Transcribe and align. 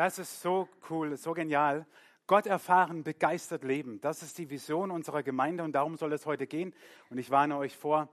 Das 0.00 0.18
ist 0.18 0.40
so 0.40 0.66
cool, 0.88 1.14
so 1.18 1.34
genial. 1.34 1.84
Gott 2.26 2.46
erfahren, 2.46 3.04
begeistert 3.04 3.64
leben. 3.64 4.00
Das 4.00 4.22
ist 4.22 4.38
die 4.38 4.48
Vision 4.48 4.90
unserer 4.90 5.22
Gemeinde 5.22 5.62
und 5.62 5.72
darum 5.72 5.98
soll 5.98 6.14
es 6.14 6.24
heute 6.24 6.46
gehen. 6.46 6.72
Und 7.10 7.18
ich 7.18 7.30
warne 7.30 7.58
euch 7.58 7.76
vor, 7.76 8.08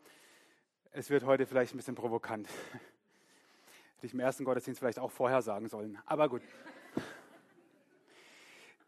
es 0.92 1.10
wird 1.10 1.24
heute 1.24 1.46
vielleicht 1.46 1.74
ein 1.74 1.78
bisschen 1.78 1.96
provokant. 1.96 2.50
Hätte 3.96 4.06
ich 4.06 4.14
im 4.14 4.20
ersten 4.20 4.44
Gottesdienst 4.44 4.80
vielleicht 4.80 5.00
auch 5.00 5.12
vorher 5.12 5.42
sagen 5.42 5.70
sollen. 5.70 5.98
Aber 6.06 6.28
gut. 6.28 6.42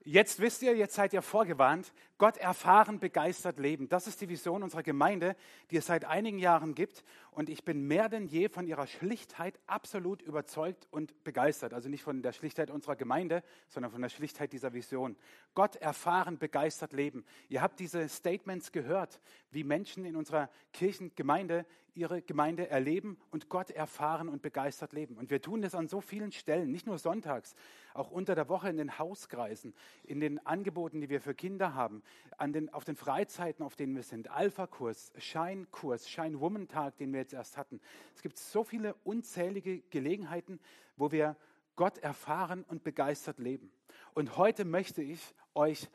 Jetzt 0.05 0.39
wisst 0.39 0.61
ihr, 0.61 0.75
jetzt 0.77 0.95
seid 0.95 1.11
ihr 1.11 1.21
vorgewarnt, 1.21 1.91
Gott 2.17 2.37
erfahren, 2.37 2.99
begeistert 2.99 3.59
leben. 3.59 3.89
Das 3.89 4.07
ist 4.07 4.21
die 4.21 4.29
Vision 4.29 4.63
unserer 4.63 4.81
Gemeinde, 4.81 5.35
die 5.71 5.77
es 5.77 5.87
seit 5.87 6.05
einigen 6.05 6.39
Jahren 6.39 6.73
gibt. 6.73 7.03
Und 7.31 7.49
ich 7.49 7.65
bin 7.65 7.85
mehr 7.85 8.07
denn 8.07 8.25
je 8.25 8.47
von 8.47 8.65
ihrer 8.65 8.87
Schlichtheit 8.87 9.59
absolut 9.67 10.21
überzeugt 10.21 10.87
und 10.89 11.23
begeistert. 11.25 11.73
Also 11.73 11.89
nicht 11.89 12.03
von 12.03 12.21
der 12.21 12.31
Schlichtheit 12.31 12.71
unserer 12.71 12.95
Gemeinde, 12.95 13.43
sondern 13.67 13.91
von 13.91 14.01
der 14.01 14.09
Schlichtheit 14.09 14.53
dieser 14.53 14.73
Vision. 14.73 15.17
Gott 15.53 15.75
erfahren, 15.75 16.37
begeistert 16.37 16.93
leben. 16.93 17.25
Ihr 17.49 17.61
habt 17.61 17.79
diese 17.79 18.07
Statements 18.07 18.71
gehört, 18.71 19.19
wie 19.51 19.65
Menschen 19.65 20.05
in 20.05 20.15
unserer 20.15 20.49
Kirchengemeinde 20.71 21.65
ihre 21.99 22.21
Gemeinde 22.21 22.69
erleben 22.69 23.17
und 23.29 23.49
Gott 23.49 23.69
erfahren 23.71 24.29
und 24.29 24.41
begeistert 24.41 24.93
leben. 24.93 25.17
Und 25.17 25.29
wir 25.29 25.41
tun 25.41 25.61
das 25.61 25.75
an 25.75 25.87
so 25.87 26.01
vielen 26.01 26.31
Stellen, 26.31 26.71
nicht 26.71 26.87
nur 26.87 26.97
sonntags, 26.97 27.55
auch 27.93 28.09
unter 28.09 28.35
der 28.35 28.47
Woche 28.47 28.69
in 28.69 28.77
den 28.77 28.97
Hauskreisen, 28.97 29.73
in 30.03 30.19
den 30.19 30.45
Angeboten, 30.45 31.01
die 31.01 31.09
wir 31.09 31.21
für 31.21 31.35
Kinder 31.35 31.73
haben, 31.73 32.01
an 32.37 32.53
den, 32.53 32.73
auf 32.73 32.85
den 32.85 32.95
Freizeiten, 32.95 33.63
auf 33.63 33.75
denen 33.75 33.95
wir 33.95 34.03
sind, 34.03 34.31
Alpha-Kurs, 34.31 35.11
Scheinkurs, 35.17 36.09
Schein-Woman-Tag, 36.09 36.97
den 36.97 37.11
wir 37.11 37.19
jetzt 37.19 37.33
erst 37.33 37.57
hatten. 37.57 37.81
Es 38.15 38.21
gibt 38.21 38.37
so 38.37 38.63
viele 38.63 38.95
unzählige 39.03 39.79
Gelegenheiten, 39.89 40.59
wo 40.95 41.11
wir 41.11 41.35
Gott 41.75 41.97
erfahren 41.97 42.65
und 42.67 42.83
begeistert 42.83 43.39
leben. 43.39 43.71
Und 44.13 44.37
heute 44.37 44.65
möchte 44.65 45.01
ich 45.01 45.35
euch 45.53 45.89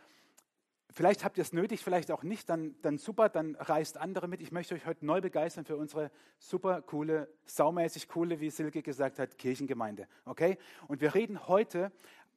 Vielleicht 0.97 1.25
habt 1.25 1.39
ihr 1.39 1.43
es 1.43 1.53
nötig, 1.53 1.83
vielleicht 1.83 2.13
auch 2.13 2.23
nicht, 2.23 2.49
dann, 2.49 2.77
dann 2.81 2.99
super, 2.99 3.29
dann 3.29 3.57
reist 3.57 3.99
andere 3.99 4.29
mit. 4.29 4.41
Ich 4.41 4.53
möchte 4.53 4.77
euch 4.77 4.87
heute 4.87 5.05
neu 5.05 5.21
begeistern 5.21 5.65
für 5.65 5.77
unsere 5.77 6.13
super 6.39 6.83
coole, 6.83 7.29
saumäßig 7.47 8.07
coole, 8.07 8.39
wie 8.39 8.49
Silke 8.49 8.81
gesagt 8.81 9.19
hat, 9.19 9.37
Kirchengemeinde. 9.37 10.07
Okay? 10.25 10.57
Und 10.87 11.01
wir 11.01 11.17
reden 11.17 11.49
heute, 11.49 11.91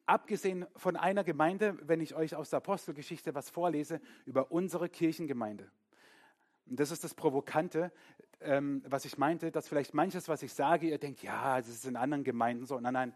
abgesehen 0.08 0.66
von 0.76 0.96
einer 0.96 1.24
Gemeinde, 1.24 1.78
wenn 1.84 2.02
ich 2.02 2.16
euch 2.16 2.34
aus 2.34 2.50
der 2.50 2.58
Apostelgeschichte 2.58 3.36
was 3.36 3.52
vorlese, 3.52 4.02
über 4.26 4.52
unsere 4.52 4.90
Kirchengemeinde. 4.90 5.70
Und 6.66 6.80
das 6.80 6.90
ist 6.90 7.04
das 7.04 7.14
Provokante, 7.14 7.92
ähm, 8.42 8.82
was 8.88 9.06
ich 9.06 9.20
meinte, 9.20 9.52
dass 9.52 9.68
vielleicht 9.68 9.94
manches, 9.94 10.28
was 10.30 10.42
ich 10.42 10.52
sage, 10.52 10.88
ihr 10.88 10.98
denkt, 10.98 11.22
ja, 11.22 11.58
das 11.58 11.70
ist 11.70 11.86
in 11.86 11.96
anderen 11.96 12.24
Gemeinden 12.24 12.66
so. 12.66 12.80
Nein, 12.80 12.94
nein, 12.94 13.14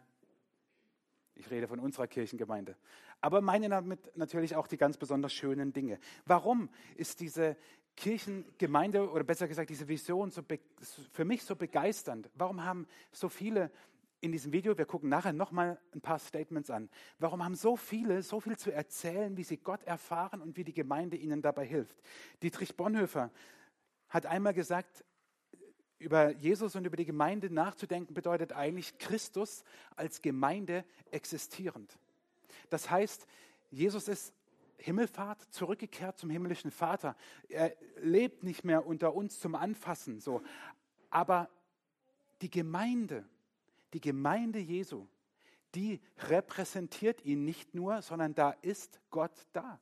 ich 1.33 1.49
rede 1.49 1.67
von 1.67 1.79
unserer 1.79 2.07
Kirchengemeinde. 2.07 2.75
Aber 3.21 3.41
meine 3.41 3.69
damit 3.69 4.17
natürlich 4.17 4.55
auch 4.55 4.67
die 4.67 4.77
ganz 4.77 4.97
besonders 4.97 5.31
schönen 5.31 5.73
Dinge. 5.73 5.99
Warum 6.25 6.69
ist 6.95 7.19
diese 7.19 7.55
Kirchengemeinde 7.95 9.09
oder 9.09 9.23
besser 9.23 9.47
gesagt 9.47 9.69
diese 9.69 9.87
Vision 9.87 10.31
so 10.31 10.41
für 11.11 11.25
mich 11.25 11.43
so 11.43 11.55
begeisternd? 11.55 12.29
Warum 12.33 12.63
haben 12.63 12.87
so 13.11 13.29
viele 13.29 13.71
in 14.21 14.31
diesem 14.31 14.53
Video, 14.53 14.77
wir 14.77 14.85
gucken 14.85 15.09
nachher 15.09 15.33
nochmal 15.33 15.79
ein 15.95 16.01
paar 16.01 16.19
Statements 16.19 16.69
an, 16.69 16.89
warum 17.17 17.43
haben 17.43 17.55
so 17.55 17.75
viele 17.75 18.21
so 18.21 18.39
viel 18.39 18.55
zu 18.55 18.71
erzählen, 18.71 19.35
wie 19.35 19.43
sie 19.43 19.57
Gott 19.57 19.83
erfahren 19.83 20.41
und 20.41 20.57
wie 20.57 20.63
die 20.63 20.73
Gemeinde 20.73 21.17
ihnen 21.17 21.41
dabei 21.41 21.65
hilft? 21.65 21.97
Dietrich 22.43 22.75
Bonhoeffer 22.77 23.31
hat 24.09 24.27
einmal 24.27 24.53
gesagt, 24.53 25.03
über 25.97 26.31
Jesus 26.31 26.75
und 26.75 26.85
über 26.85 26.97
die 26.97 27.05
Gemeinde 27.05 27.51
nachzudenken 27.51 28.13
bedeutet 28.13 28.53
eigentlich 28.53 28.97
Christus 28.97 29.63
als 29.95 30.21
Gemeinde 30.21 30.83
existierend. 31.11 31.97
Das 32.71 32.89
heißt, 32.89 33.27
Jesus 33.69 34.07
ist 34.07 34.33
Himmelfahrt, 34.77 35.41
zurückgekehrt 35.53 36.17
zum 36.17 36.29
himmlischen 36.29 36.71
Vater. 36.71 37.15
Er 37.49 37.75
lebt 37.97 38.43
nicht 38.43 38.63
mehr 38.63 38.87
unter 38.87 39.13
uns 39.13 39.39
zum 39.39 39.55
Anfassen, 39.55 40.19
so. 40.19 40.41
Aber 41.09 41.49
die 42.41 42.49
Gemeinde, 42.49 43.27
die 43.93 44.01
Gemeinde 44.01 44.57
Jesu, 44.57 45.05
die 45.75 46.01
repräsentiert 46.29 47.23
ihn 47.25 47.43
nicht 47.45 47.75
nur, 47.75 48.01
sondern 48.01 48.33
da 48.33 48.51
ist 48.61 48.99
Gott 49.09 49.45
da. 49.51 49.79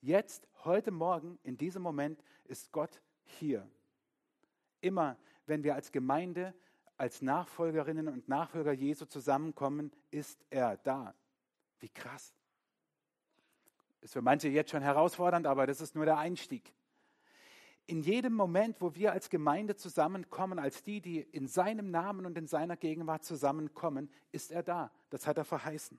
Jetzt, 0.00 0.46
heute 0.64 0.92
Morgen, 0.92 1.38
in 1.42 1.58
diesem 1.58 1.82
Moment 1.82 2.22
ist 2.44 2.70
Gott 2.70 3.02
hier. 3.24 3.68
Immer, 4.80 5.18
wenn 5.46 5.64
wir 5.64 5.74
als 5.74 5.90
Gemeinde, 5.90 6.54
als 6.96 7.22
Nachfolgerinnen 7.22 8.06
und 8.06 8.28
Nachfolger 8.28 8.72
Jesu 8.72 9.06
zusammenkommen, 9.06 9.90
ist 10.12 10.44
er 10.50 10.76
da. 10.76 11.14
Wie 11.80 11.88
krass. 11.88 12.34
Ist 14.00 14.12
für 14.12 14.22
manche 14.22 14.48
jetzt 14.48 14.70
schon 14.70 14.82
herausfordernd, 14.82 15.46
aber 15.46 15.66
das 15.66 15.80
ist 15.80 15.94
nur 15.94 16.04
der 16.04 16.18
Einstieg. 16.18 16.72
In 17.86 18.02
jedem 18.02 18.34
Moment, 18.34 18.80
wo 18.80 18.94
wir 18.94 19.12
als 19.12 19.30
Gemeinde 19.30 19.74
zusammenkommen, 19.74 20.58
als 20.58 20.82
die, 20.82 21.00
die 21.00 21.20
in 21.20 21.48
seinem 21.48 21.90
Namen 21.90 22.26
und 22.26 22.36
in 22.36 22.46
seiner 22.46 22.76
Gegenwart 22.76 23.24
zusammenkommen, 23.24 24.10
ist 24.30 24.50
er 24.50 24.62
da. 24.62 24.92
Das 25.08 25.26
hat 25.26 25.38
er 25.38 25.44
verheißen. 25.44 25.98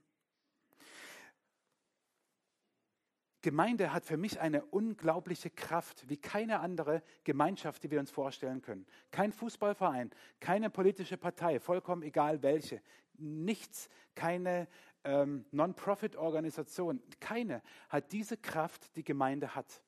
Gemeinde 3.42 3.94
hat 3.94 4.06
für 4.06 4.18
mich 4.18 4.40
eine 4.40 4.66
unglaubliche 4.66 5.50
Kraft, 5.50 6.10
wie 6.10 6.18
keine 6.18 6.60
andere 6.60 7.02
Gemeinschaft, 7.24 7.84
die 7.84 7.92
wir 7.92 8.00
uns 8.00 8.12
vorstellen 8.12 8.62
können. 8.62 8.86
Kein 9.12 9.32
Fußballverein, 9.32 10.12
keine 10.42 10.70
politische 10.70 11.18
Partei, 11.18 11.60
vollkommen 11.60 12.04
egal 12.04 12.44
welche, 12.44 12.82
nichts, 13.14 13.90
keine 14.14 14.68
ähm, 15.04 15.46
Non-Profit-Organisation, 15.52 17.02
keine 17.20 17.62
hat 17.90 18.12
diese 18.12 18.38
Kraft, 18.38 18.96
die 18.96 19.04
Gemeinde 19.04 19.56
hat. 19.56 19.82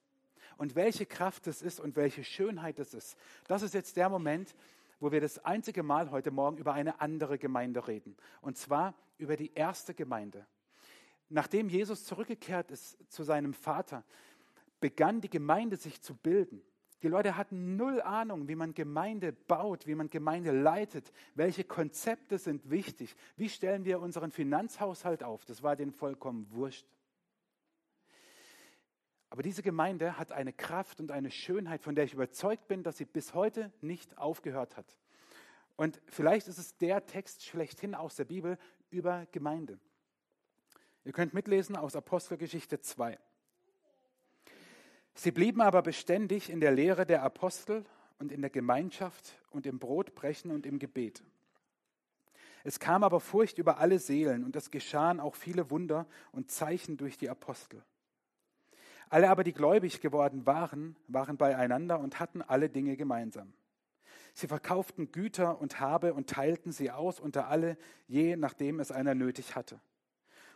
Und 0.57 0.75
welche 0.75 1.05
Kraft 1.05 1.47
es 1.47 1.61
ist 1.61 1.79
und 1.79 1.95
welche 1.95 2.23
Schönheit 2.23 2.79
es 2.79 2.93
ist, 2.93 3.17
das 3.47 3.61
ist 3.61 3.73
jetzt 3.73 3.97
der 3.97 4.09
Moment, 4.09 4.55
wo 4.99 5.11
wir 5.11 5.21
das 5.21 5.43
einzige 5.43 5.83
Mal 5.83 6.11
heute 6.11 6.31
Morgen 6.31 6.57
über 6.57 6.73
eine 6.73 7.01
andere 7.01 7.39
Gemeinde 7.39 7.87
reden. 7.87 8.15
Und 8.41 8.57
zwar 8.57 8.93
über 9.17 9.35
die 9.35 9.51
erste 9.53 9.93
Gemeinde. 9.93 10.45
Nachdem 11.29 11.69
Jesus 11.69 12.05
zurückgekehrt 12.05 12.71
ist 12.71 12.97
zu 13.11 13.23
seinem 13.23 13.53
Vater, 13.53 14.03
begann 14.79 15.21
die 15.21 15.29
Gemeinde 15.29 15.77
sich 15.77 16.01
zu 16.01 16.15
bilden. 16.15 16.61
Die 17.03 17.07
Leute 17.07 17.35
hatten 17.35 17.77
null 17.77 17.99
Ahnung, 18.01 18.47
wie 18.47 18.55
man 18.55 18.73
Gemeinde 18.73 19.33
baut, 19.33 19.87
wie 19.87 19.95
man 19.95 20.09
Gemeinde 20.09 20.51
leitet, 20.51 21.11
welche 21.33 21.63
Konzepte 21.63 22.37
sind 22.37 22.69
wichtig, 22.69 23.15
wie 23.37 23.49
stellen 23.49 23.85
wir 23.85 23.99
unseren 23.99 24.31
Finanzhaushalt 24.31 25.23
auf. 25.23 25.43
Das 25.45 25.63
war 25.63 25.75
denen 25.75 25.93
vollkommen 25.93 26.47
wurscht. 26.51 26.85
Aber 29.31 29.41
diese 29.43 29.63
Gemeinde 29.63 30.19
hat 30.19 30.31
eine 30.31 30.53
Kraft 30.53 30.99
und 30.99 31.09
eine 31.09 31.31
Schönheit, 31.31 31.81
von 31.81 31.95
der 31.95 32.03
ich 32.03 32.13
überzeugt 32.13 32.67
bin, 32.67 32.83
dass 32.83 32.97
sie 32.97 33.05
bis 33.05 33.33
heute 33.33 33.71
nicht 33.81 34.17
aufgehört 34.17 34.77
hat. 34.77 34.97
Und 35.77 36.01
vielleicht 36.05 36.47
ist 36.49 36.59
es 36.59 36.77
der 36.77 37.05
Text 37.05 37.45
schlechthin 37.45 37.95
aus 37.95 38.15
der 38.15 38.25
Bibel 38.25 38.57
über 38.91 39.25
Gemeinde. 39.31 39.79
Ihr 41.03 41.13
könnt 41.13 41.33
mitlesen 41.33 41.75
aus 41.75 41.95
Apostelgeschichte 41.95 42.81
2. 42.81 43.17
Sie 45.13 45.31
blieben 45.31 45.61
aber 45.61 45.81
beständig 45.81 46.49
in 46.49 46.59
der 46.59 46.71
Lehre 46.71 47.05
der 47.05 47.23
Apostel 47.23 47.85
und 48.19 48.31
in 48.31 48.41
der 48.41 48.49
Gemeinschaft 48.49 49.35
und 49.49 49.65
im 49.65 49.79
Brotbrechen 49.79 50.51
und 50.51 50.65
im 50.65 50.79
Gebet. 50.79 51.23
Es 52.63 52.79
kam 52.79 53.03
aber 53.03 53.19
Furcht 53.19 53.57
über 53.57 53.79
alle 53.79 53.99
Seelen 53.99 54.43
und 54.43 54.55
es 54.55 54.71
geschahen 54.71 55.19
auch 55.19 55.35
viele 55.35 55.69
Wunder 55.71 56.05
und 56.31 56.51
Zeichen 56.51 56.97
durch 56.97 57.17
die 57.17 57.29
Apostel. 57.29 57.83
Alle 59.09 59.29
aber, 59.29 59.43
die 59.43 59.53
gläubig 59.53 59.99
geworden 59.99 60.45
waren, 60.45 60.95
waren 61.07 61.35
beieinander 61.35 61.99
und 61.99 62.19
hatten 62.19 62.41
alle 62.41 62.69
Dinge 62.69 62.95
gemeinsam. 62.95 63.51
Sie 64.33 64.47
verkauften 64.47 65.11
Güter 65.11 65.59
und 65.59 65.81
Habe 65.81 66.13
und 66.13 66.29
teilten 66.29 66.71
sie 66.71 66.91
aus 66.91 67.19
unter 67.19 67.49
alle, 67.49 67.77
je 68.07 68.37
nachdem 68.37 68.79
es 68.79 68.91
einer 68.91 69.13
nötig 69.13 69.55
hatte. 69.55 69.81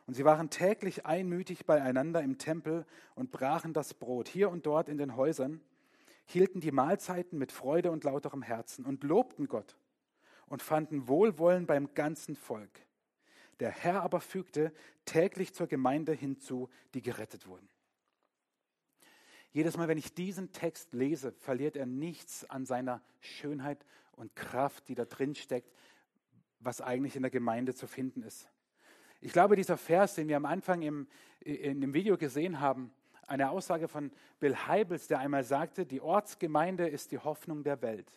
Und 0.06 0.14
sie 0.14 0.26
waren 0.26 0.50
täglich 0.50 1.06
einmütig 1.06 1.66
beieinander 1.66 2.22
im 2.22 2.38
Tempel 2.38 2.86
und 3.16 3.32
brachen 3.32 3.74
das 3.74 3.94
Brot 3.94 4.28
hier 4.28 4.50
und 4.50 4.66
dort 4.66 4.88
in 4.88 4.98
den 4.98 5.16
Häusern, 5.16 5.62
hielten 6.26 6.60
die 6.60 6.72
Mahlzeiten 6.72 7.40
mit 7.40 7.52
Freude 7.52 7.92
und 7.92 8.04
lauterem 8.04 8.42
Herzen 8.42 8.86
und 8.86 9.04
lobten 9.04 9.48
Gott 9.48 9.78
und 10.48 10.62
fanden 10.62 11.08
Wohlwollen 11.08 11.66
beim 11.66 11.94
ganzen 11.94 12.36
Volk. 12.36 12.86
Der 13.60 13.72
Herr 13.72 14.04
aber 14.04 14.20
fügte 14.20 14.74
täglich 15.06 15.54
zur 15.54 15.68
Gemeinde 15.68 16.14
hinzu, 16.14 16.70
die 16.94 17.02
gerettet 17.02 17.48
wurden. 17.48 17.70
Jedes 19.52 19.78
Mal, 19.78 19.88
wenn 19.88 19.98
ich 19.98 20.14
diesen 20.14 20.52
Text 20.52 20.94
lese, 20.94 21.32
verliert 21.32 21.78
er 21.78 21.86
nichts 21.86 22.48
an 22.50 22.66
seiner 22.66 23.02
Schönheit 23.22 23.86
und 24.12 24.36
Kraft, 24.36 24.90
die 24.90 24.96
da 24.96 25.06
drin 25.06 25.34
steckt, 25.34 25.74
was 26.60 26.82
eigentlich 26.82 27.16
in 27.16 27.22
der 27.22 27.32
Gemeinde 27.32 27.74
zu 27.74 27.88
finden 27.88 28.22
ist. 28.22 28.50
Ich 29.22 29.32
glaube, 29.32 29.56
dieser 29.56 29.78
Vers, 29.78 30.16
den 30.16 30.28
wir 30.28 30.38
am 30.38 30.46
Anfang 30.46 30.82
im, 30.82 31.08
in 31.40 31.82
dem 31.82 31.94
Video 31.94 32.18
gesehen 32.18 32.60
haben, 32.60 32.92
eine 33.28 33.50
Aussage 33.50 33.88
von 33.88 34.12
Bill 34.40 34.56
Heibels, 34.56 35.08
der 35.08 35.20
einmal 35.20 35.44
sagte, 35.44 35.86
die 35.86 36.02
Ortsgemeinde 36.02 36.88
ist 36.88 37.12
die 37.12 37.18
Hoffnung 37.18 37.64
der 37.64 37.82
Welt. 37.82 38.10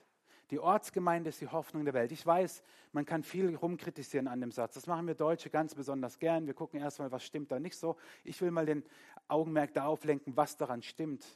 Die 0.50 0.58
Ortsgemeinde 0.58 1.28
ist 1.28 1.40
die 1.40 1.48
Hoffnung 1.48 1.84
der 1.84 1.92
Welt. 1.92 2.10
Ich 2.10 2.24
weiß, 2.24 2.62
man 2.92 3.04
kann 3.04 3.22
viel 3.22 3.54
rumkritisieren 3.54 4.28
an 4.28 4.40
dem 4.40 4.50
Satz. 4.50 4.74
Das 4.74 4.86
machen 4.86 5.06
wir 5.06 5.14
Deutsche 5.14 5.50
ganz 5.50 5.74
besonders 5.74 6.18
gern. 6.18 6.46
Wir 6.46 6.54
gucken 6.54 6.80
erstmal, 6.80 7.12
was 7.12 7.24
stimmt 7.24 7.52
da 7.52 7.60
nicht 7.60 7.76
so. 7.76 7.96
Ich 8.24 8.40
will 8.40 8.50
mal 8.50 8.64
den 8.64 8.82
Augenmerk 9.28 9.74
darauf 9.74 10.04
lenken, 10.04 10.36
was 10.36 10.56
daran 10.56 10.82
stimmt. 10.82 11.26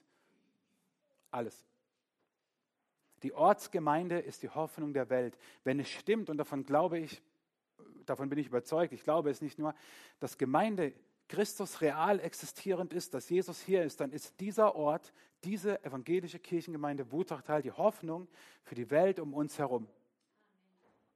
Alles. 1.31 1.67
Die 3.23 3.35
Ortsgemeinde 3.35 4.19
ist 4.19 4.43
die 4.43 4.49
Hoffnung 4.49 4.95
der 4.95 5.11
Welt. 5.11 5.39
Wenn 5.63 5.79
es 5.79 5.91
stimmt, 5.91 6.31
und 6.31 6.39
davon 6.39 6.65
glaube 6.65 6.99
ich, 6.99 7.23
davon 8.07 8.29
bin 8.29 8.39
ich 8.39 8.47
überzeugt, 8.47 8.93
ich 8.93 9.05
glaube 9.05 9.31
es 9.31 9.41
nicht 9.41 9.59
nur, 9.59 9.75
dass 10.21 10.39
Gemeinde 10.39 10.93
Christus 11.29 11.81
real 11.81 12.21
existierend 12.21 12.93
ist, 12.93 13.15
dass 13.15 13.29
Jesus 13.29 13.61
hier 13.63 13.83
ist, 13.85 14.01
dann 14.01 14.13
ist 14.13 14.39
dieser 14.39 14.75
Ort, 14.75 15.13
diese 15.45 15.83
evangelische 15.85 16.39
Kirchengemeinde 16.39 17.11
Wutachtal 17.11 17.63
die 17.63 17.73
Hoffnung 17.73 18.29
für 18.63 18.75
die 18.75 18.91
Welt 18.91 19.19
um 19.19 19.33
uns 19.33 19.59
herum. 19.59 19.89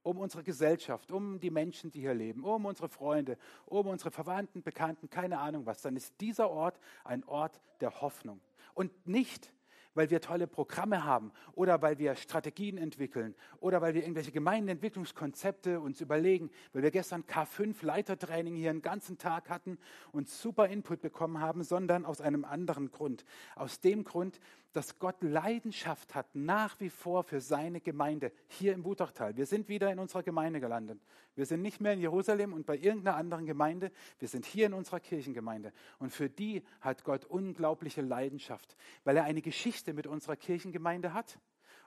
Um 0.02 0.18
unsere 0.18 0.42
Gesellschaft, 0.42 1.10
um 1.10 1.40
die 1.40 1.50
Menschen, 1.50 1.90
die 1.90 2.00
hier 2.00 2.14
leben, 2.14 2.44
um 2.44 2.64
unsere 2.64 2.88
Freunde, 2.88 3.36
um 3.66 3.88
unsere 3.88 4.10
Verwandten, 4.10 4.62
Bekannten, 4.62 5.10
keine 5.10 5.38
Ahnung 5.38 5.66
was. 5.66 5.82
Dann 5.82 5.96
ist 5.96 6.20
dieser 6.20 6.48
Ort 6.48 6.78
ein 7.04 7.24
Ort 7.24 7.60
der 7.80 8.00
Hoffnung. 8.00 8.40
Und 8.72 9.06
nicht 9.06 9.52
weil 9.96 10.10
wir 10.10 10.20
tolle 10.20 10.46
Programme 10.46 11.04
haben 11.04 11.32
oder 11.54 11.82
weil 11.82 11.98
wir 11.98 12.14
Strategien 12.14 12.78
entwickeln 12.78 13.34
oder 13.58 13.80
weil 13.80 13.94
wir 13.94 14.02
irgendwelche 14.02 14.30
Gemeindeentwicklungskonzepte 14.30 15.80
uns 15.80 16.00
überlegen, 16.00 16.50
weil 16.72 16.82
wir 16.82 16.90
gestern 16.90 17.24
K5 17.24 17.84
Leitertraining 17.84 18.54
hier 18.54 18.70
einen 18.70 18.82
ganzen 18.82 19.18
Tag 19.18 19.50
hatten 19.50 19.78
und 20.12 20.28
super 20.28 20.68
Input 20.68 21.00
bekommen 21.00 21.40
haben, 21.40 21.64
sondern 21.64 22.04
aus 22.04 22.20
einem 22.20 22.44
anderen 22.44 22.90
Grund. 22.90 23.24
Aus 23.56 23.80
dem 23.80 24.04
Grund, 24.04 24.38
dass 24.76 24.98
Gott 24.98 25.22
Leidenschaft 25.22 26.14
hat 26.14 26.26
nach 26.34 26.78
wie 26.80 26.90
vor 26.90 27.24
für 27.24 27.40
seine 27.40 27.80
Gemeinde 27.80 28.30
hier 28.46 28.74
im 28.74 28.84
Wutachtal. 28.84 29.34
Wir 29.34 29.46
sind 29.46 29.70
wieder 29.70 29.90
in 29.90 29.98
unserer 29.98 30.22
Gemeinde 30.22 30.60
gelandet. 30.60 31.00
Wir 31.34 31.46
sind 31.46 31.62
nicht 31.62 31.80
mehr 31.80 31.94
in 31.94 32.00
Jerusalem 32.00 32.52
und 32.52 32.66
bei 32.66 32.76
irgendeiner 32.76 33.16
anderen 33.16 33.46
Gemeinde. 33.46 33.90
Wir 34.18 34.28
sind 34.28 34.44
hier 34.44 34.66
in 34.66 34.74
unserer 34.74 35.00
Kirchengemeinde. 35.00 35.72
Und 35.98 36.12
für 36.12 36.28
die 36.28 36.62
hat 36.82 37.04
Gott 37.04 37.24
unglaubliche 37.24 38.02
Leidenschaft, 38.02 38.76
weil 39.04 39.16
er 39.16 39.24
eine 39.24 39.40
Geschichte 39.40 39.94
mit 39.94 40.06
unserer 40.06 40.36
Kirchengemeinde 40.36 41.14
hat 41.14 41.38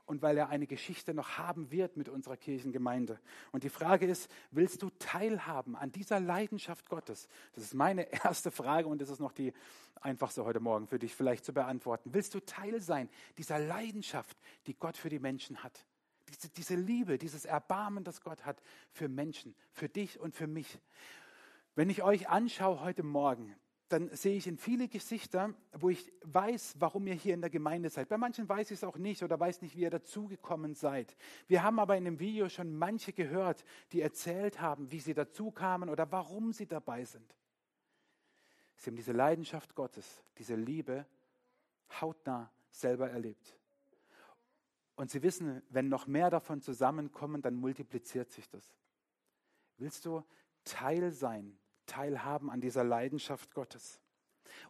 und 0.10 0.24
weil 0.24 0.40
er 0.40 0.50
eine 0.50 0.66
Geschichte 0.66 1.14
noch 1.14 1.38
haben 1.38 1.70
wird 1.70 1.96
mit 1.96 2.10
unserer 2.10 2.36
Kirchengemeinde. 2.36 3.20
Und 3.52 3.64
die 3.64 3.70
Frage 3.70 4.08
ist, 4.08 4.30
willst 4.50 4.82
du 4.82 4.90
teilhaben 4.98 5.76
an 5.76 5.92
dieser 5.92 6.20
Leidenschaft 6.20 6.90
Gottes? 6.90 7.28
Das 7.54 7.64
ist 7.64 7.76
meine 7.76 8.12
erste 8.24 8.50
Frage 8.50 8.88
und 8.88 9.02
das 9.02 9.10
ist 9.12 9.20
noch 9.20 9.32
die 9.32 9.54
einfachste 10.02 10.44
heute 10.46 10.60
Morgen 10.60 10.88
für 10.88 10.98
dich 10.98 11.14
vielleicht 11.14 11.46
zu 11.46 11.54
beantworten. 11.54 12.12
Willst 12.12 12.34
du 12.34 12.40
Teil 12.40 12.82
sein 12.82 13.08
dieser 13.38 13.60
Leidenschaft, 13.60 14.36
die 14.66 14.74
Gott 14.74 14.98
für 14.98 15.10
die 15.10 15.20
Menschen 15.20 15.64
hat? 15.64 15.86
Diese, 16.28 16.50
diese 16.50 16.76
Liebe, 16.76 17.20
dieses 17.20 17.46
Erbarmen, 17.46 18.04
das 18.04 18.22
Gott 18.22 18.46
hat 18.46 18.60
für 18.92 19.10
Menschen, 19.10 19.54
für 19.74 19.90
dich 19.90 20.20
und 20.20 20.36
für 20.36 20.48
mich. 20.48 20.80
Wenn 21.76 21.92
ich 21.92 22.02
euch 22.02 22.30
anschaue 22.30 22.82
heute 22.82 23.04
Morgen, 23.04 23.56
dann 23.90 24.16
sehe 24.16 24.38
ich 24.38 24.46
in 24.46 24.58
viele 24.58 24.88
Gesichter, 24.88 25.54
wo 25.74 25.90
ich 25.90 26.14
weiß, 26.22 26.76
warum 26.78 27.08
ihr 27.08 27.16
hier 27.16 27.34
in 27.34 27.42
der 27.42 27.50
Gemeinde 27.50 27.90
seid. 27.90 28.08
Bei 28.08 28.18
manchen 28.18 28.48
weiß 28.48 28.70
ich 28.70 28.78
es 28.78 28.84
auch 28.84 28.98
nicht 28.98 29.24
oder 29.24 29.40
weiß 29.40 29.64
nicht, 29.64 29.76
wie 29.76 29.82
ihr 29.82 29.90
dazugekommen 29.90 30.76
seid. 30.76 31.18
Wir 31.48 31.64
haben 31.64 31.80
aber 31.80 31.98
in 31.98 32.06
dem 32.06 32.20
Video 32.20 32.50
schon 32.50 32.78
manche 32.78 33.14
gehört, 33.14 33.66
die 33.92 34.02
erzählt 34.02 34.62
haben, 34.62 34.92
wie 34.92 35.00
sie 35.00 35.16
dazukamen 35.16 35.90
oder 35.90 36.12
warum 36.12 36.54
sie 36.54 36.68
dabei 36.68 37.04
sind. 37.04 37.36
Sie 38.78 38.92
haben 38.92 38.96
diese 38.96 39.12
Leidenschaft 39.12 39.74
Gottes, 39.74 40.24
diese 40.38 40.56
Liebe 40.56 41.08
hautnah 42.00 42.52
selber 42.70 43.10
erlebt. 43.10 43.58
Und 44.96 45.10
sie 45.10 45.24
wissen, 45.24 45.64
wenn 45.70 45.90
noch 45.90 46.06
mehr 46.06 46.30
davon 46.30 46.62
zusammenkommen, 46.62 47.42
dann 47.42 47.56
multipliziert 47.56 48.32
sich 48.32 48.48
das. 48.50 48.64
Willst 49.78 50.06
du 50.06 50.24
Teil 50.64 51.12
sein 51.12 51.58
teilhaben 51.90 52.50
an 52.50 52.62
dieser 52.62 52.84
Leidenschaft 52.84 53.54
Gottes. 53.54 54.00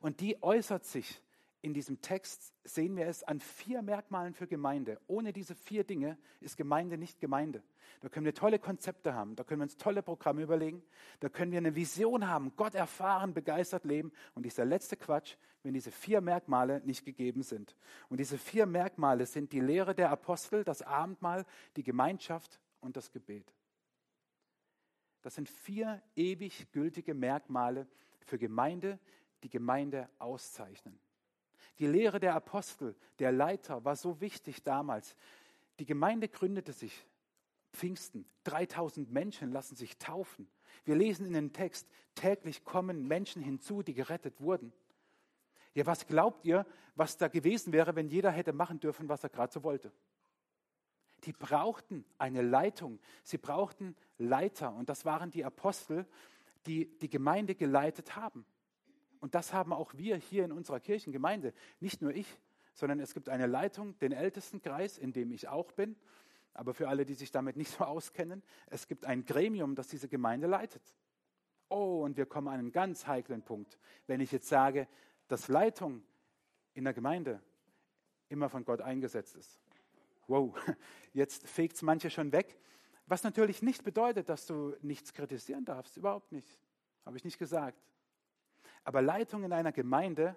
Und 0.01 0.19
die 0.21 0.41
äußert 0.41 0.85
sich 0.85 1.21
in 1.61 1.73
diesem 1.73 2.01
Text, 2.01 2.53
sehen 2.63 2.95
wir 2.95 3.07
es 3.07 3.23
an 3.23 3.41
vier 3.41 3.81
Merkmalen 3.81 4.33
für 4.33 4.47
Gemeinde. 4.47 4.99
Ohne 5.07 5.33
diese 5.33 5.55
vier 5.55 5.83
Dinge 5.83 6.17
ist 6.39 6.55
Gemeinde 6.55 6.97
nicht 6.97 7.19
Gemeinde. 7.19 7.61
Da 8.01 8.07
können 8.07 8.25
wir 8.25 8.33
tolle 8.33 8.59
Konzepte 8.59 9.13
haben, 9.13 9.35
da 9.35 9.43
können 9.43 9.59
wir 9.59 9.65
uns 9.65 9.75
tolle 9.75 10.01
Programme 10.01 10.41
überlegen, 10.41 10.81
da 11.19 11.27
können 11.27 11.51
wir 11.51 11.57
eine 11.57 11.75
Vision 11.75 12.29
haben, 12.29 12.53
Gott 12.55 12.75
erfahren, 12.75 13.33
begeistert 13.33 13.83
leben. 13.83 14.13
Und 14.35 14.43
dieser 14.43 14.63
letzte 14.63 14.95
Quatsch, 14.95 15.35
wenn 15.63 15.73
diese 15.73 15.91
vier 15.91 16.21
Merkmale 16.21 16.81
nicht 16.85 17.03
gegeben 17.03 17.43
sind. 17.43 17.75
Und 18.07 18.19
diese 18.19 18.37
vier 18.37 18.65
Merkmale 18.65 19.25
sind 19.25 19.51
die 19.51 19.59
Lehre 19.59 19.93
der 19.93 20.11
Apostel, 20.11 20.63
das 20.63 20.81
Abendmahl, 20.81 21.45
die 21.75 21.83
Gemeinschaft 21.83 22.61
und 22.79 22.95
das 22.95 23.11
Gebet. 23.11 23.53
Das 25.21 25.35
sind 25.35 25.49
vier 25.49 26.01
ewig 26.15 26.71
gültige 26.71 27.13
Merkmale 27.13 27.87
für 28.21 28.37
Gemeinde, 28.37 28.99
die 29.43 29.49
Gemeinde 29.49 30.09
auszeichnen. 30.17 30.99
Die 31.79 31.87
Lehre 31.87 32.19
der 32.19 32.35
Apostel, 32.35 32.95
der 33.19 33.31
Leiter 33.31 33.83
war 33.85 33.95
so 33.95 34.21
wichtig 34.21 34.63
damals. 34.63 35.15
Die 35.79 35.85
Gemeinde 35.85 36.27
gründete 36.27 36.73
sich 36.73 37.05
Pfingsten. 37.71 38.25
3000 38.43 39.11
Menschen 39.11 39.51
lassen 39.51 39.75
sich 39.75 39.97
taufen. 39.97 40.49
Wir 40.85 40.95
lesen 40.95 41.25
in 41.25 41.33
den 41.33 41.53
Text, 41.53 41.87
täglich 42.15 42.63
kommen 42.63 43.07
Menschen 43.07 43.41
hinzu, 43.41 43.83
die 43.83 43.93
gerettet 43.93 44.41
wurden. 44.41 44.73
Ja, 45.73 45.85
was 45.85 46.07
glaubt 46.07 46.45
ihr, 46.45 46.65
was 46.95 47.17
da 47.17 47.27
gewesen 47.27 47.71
wäre, 47.71 47.95
wenn 47.95 48.07
jeder 48.07 48.31
hätte 48.31 48.53
machen 48.53 48.79
dürfen, 48.79 49.07
was 49.07 49.23
er 49.23 49.29
gerade 49.29 49.53
so 49.53 49.63
wollte? 49.63 49.91
Die 51.25 51.33
brauchten 51.33 52.05
eine 52.17 52.41
Leitung. 52.41 52.99
Sie 53.23 53.37
brauchten 53.37 53.95
Leiter. 54.17 54.73
Und 54.73 54.89
das 54.89 55.05
waren 55.05 55.31
die 55.31 55.43
Apostel, 55.43 56.05
die 56.65 56.85
die 56.99 57.09
Gemeinde 57.09 57.55
geleitet 57.55 58.15
haben. 58.15 58.45
Und 59.19 59.35
das 59.35 59.53
haben 59.53 59.73
auch 59.73 59.93
wir 59.95 60.15
hier 60.15 60.45
in 60.45 60.51
unserer 60.51 60.79
Kirchengemeinde. 60.79 61.53
Nicht 61.79 62.01
nur 62.01 62.13
ich, 62.13 62.27
sondern 62.73 62.99
es 62.99 63.13
gibt 63.13 63.27
eine 63.27 63.47
Leitung, 63.47 63.97
den 63.99 64.13
Ältestenkreis, 64.13 64.97
in 64.97 65.11
dem 65.11 65.31
ich 65.31 65.47
auch 65.47 65.71
bin. 65.73 65.97
Aber 66.53 66.73
für 66.73 66.87
alle, 66.87 67.05
die 67.05 67.13
sich 67.13 67.31
damit 67.31 67.57
nicht 67.57 67.71
so 67.71 67.83
auskennen, 67.83 68.43
es 68.67 68.87
gibt 68.87 69.05
ein 69.05 69.25
Gremium, 69.25 69.75
das 69.75 69.87
diese 69.87 70.07
Gemeinde 70.07 70.47
leitet. 70.47 70.83
Oh, 71.67 72.03
und 72.03 72.17
wir 72.17 72.25
kommen 72.25 72.47
an 72.47 72.59
einen 72.59 72.71
ganz 72.71 73.07
heiklen 73.07 73.43
Punkt. 73.43 73.77
Wenn 74.07 74.21
ich 74.21 74.31
jetzt 74.31 74.47
sage, 74.47 74.87
dass 75.27 75.47
Leitung 75.47 76.03
in 76.73 76.85
der 76.85 76.93
Gemeinde 76.93 77.41
immer 78.29 78.49
von 78.49 78.63
Gott 78.63 78.81
eingesetzt 78.81 79.35
ist 79.35 79.59
wow, 80.29 80.55
jetzt 81.13 81.47
fegt 81.47 81.75
es 81.75 81.81
manche 81.81 82.09
schon 82.09 82.31
weg. 82.31 82.57
Was 83.07 83.23
natürlich 83.23 83.61
nicht 83.61 83.83
bedeutet, 83.83 84.29
dass 84.29 84.45
du 84.45 84.75
nichts 84.81 85.13
kritisieren 85.13 85.65
darfst, 85.65 85.97
überhaupt 85.97 86.31
nicht. 86.31 86.47
Habe 87.05 87.17
ich 87.17 87.25
nicht 87.25 87.39
gesagt. 87.39 87.81
Aber 88.83 89.01
Leitung 89.01 89.43
in 89.43 89.51
einer 89.51 89.71
Gemeinde 89.71 90.35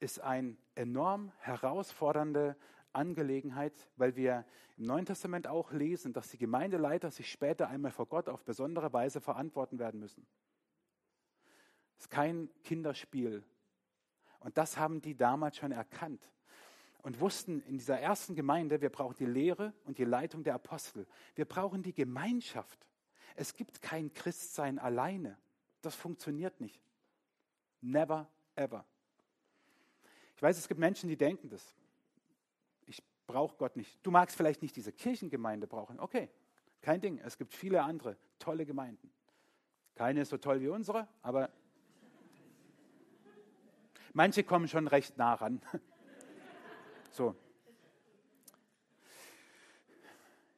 ist 0.00 0.20
eine 0.20 0.56
enorm 0.74 1.32
herausfordernde 1.38 2.56
Angelegenheit, 2.92 3.74
weil 3.96 4.16
wir 4.16 4.44
im 4.76 4.84
Neuen 4.84 5.06
Testament 5.06 5.46
auch 5.46 5.70
lesen, 5.70 6.12
dass 6.12 6.30
die 6.30 6.38
Gemeindeleiter 6.38 7.10
sich 7.10 7.30
später 7.30 7.68
einmal 7.68 7.92
vor 7.92 8.06
Gott 8.06 8.28
auf 8.28 8.44
besondere 8.44 8.92
Weise 8.92 9.20
verantworten 9.20 9.78
werden 9.78 10.00
müssen. 10.00 10.26
Es 11.96 12.06
ist 12.06 12.10
kein 12.10 12.50
Kinderspiel. 12.64 13.44
Und 14.40 14.58
das 14.58 14.76
haben 14.76 15.00
die 15.00 15.16
damals 15.16 15.56
schon 15.56 15.72
erkannt 15.72 16.28
und 17.04 17.20
wussten 17.20 17.60
in 17.64 17.76
dieser 17.76 18.00
ersten 18.00 18.34
Gemeinde, 18.34 18.80
wir 18.80 18.88
brauchen 18.88 19.14
die 19.18 19.26
Lehre 19.26 19.74
und 19.84 19.98
die 19.98 20.04
Leitung 20.04 20.42
der 20.42 20.54
Apostel. 20.54 21.06
Wir 21.34 21.44
brauchen 21.44 21.82
die 21.82 21.92
Gemeinschaft. 21.92 22.88
Es 23.36 23.54
gibt 23.54 23.82
kein 23.82 24.14
Christsein 24.14 24.78
alleine. 24.78 25.36
Das 25.82 25.94
funktioniert 25.94 26.58
nicht. 26.62 26.80
Never, 27.82 28.26
ever. 28.56 28.86
Ich 30.34 30.42
weiß, 30.42 30.56
es 30.56 30.66
gibt 30.66 30.80
Menschen, 30.80 31.10
die 31.10 31.16
denken 31.18 31.50
das. 31.50 31.76
Ich 32.86 33.02
brauche 33.26 33.54
Gott 33.58 33.76
nicht. 33.76 33.98
Du 34.02 34.10
magst 34.10 34.34
vielleicht 34.34 34.62
nicht 34.62 34.74
diese 34.74 34.90
Kirchengemeinde 34.90 35.66
brauchen. 35.66 36.00
Okay, 36.00 36.30
kein 36.80 37.02
Ding. 37.02 37.18
Es 37.18 37.36
gibt 37.36 37.52
viele 37.52 37.82
andere 37.82 38.16
tolle 38.38 38.64
Gemeinden. 38.64 39.12
Keine 39.94 40.22
ist 40.22 40.30
so 40.30 40.38
toll 40.38 40.62
wie 40.62 40.68
unsere, 40.68 41.06
aber 41.20 41.50
manche 44.14 44.42
kommen 44.42 44.68
schon 44.68 44.88
recht 44.88 45.18
nah 45.18 45.34
ran. 45.34 45.60
So. 47.14 47.36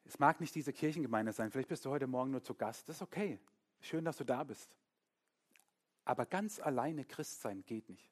Es 0.07 0.19
mag 0.19 0.41
nicht 0.41 0.55
diese 0.55 0.73
Kirchengemeinde 0.73 1.35
sein, 1.35 1.51
vielleicht 1.51 1.69
bist 1.69 1.85
du 1.85 1.91
heute 1.91 2.07
Morgen 2.07 2.31
nur 2.31 2.43
zu 2.43 2.55
Gast. 2.55 2.89
Das 2.89 2.97
ist 2.97 3.03
okay. 3.03 3.39
Schön, 3.83 4.07
dass 4.07 4.17
du 4.17 4.25
da 4.25 4.43
bist. 4.43 4.75
Aber 6.07 6.25
ganz 6.25 6.59
alleine 6.59 7.05
Christ 7.05 7.43
sein 7.43 7.63
geht 7.67 7.91
nicht. 7.91 8.11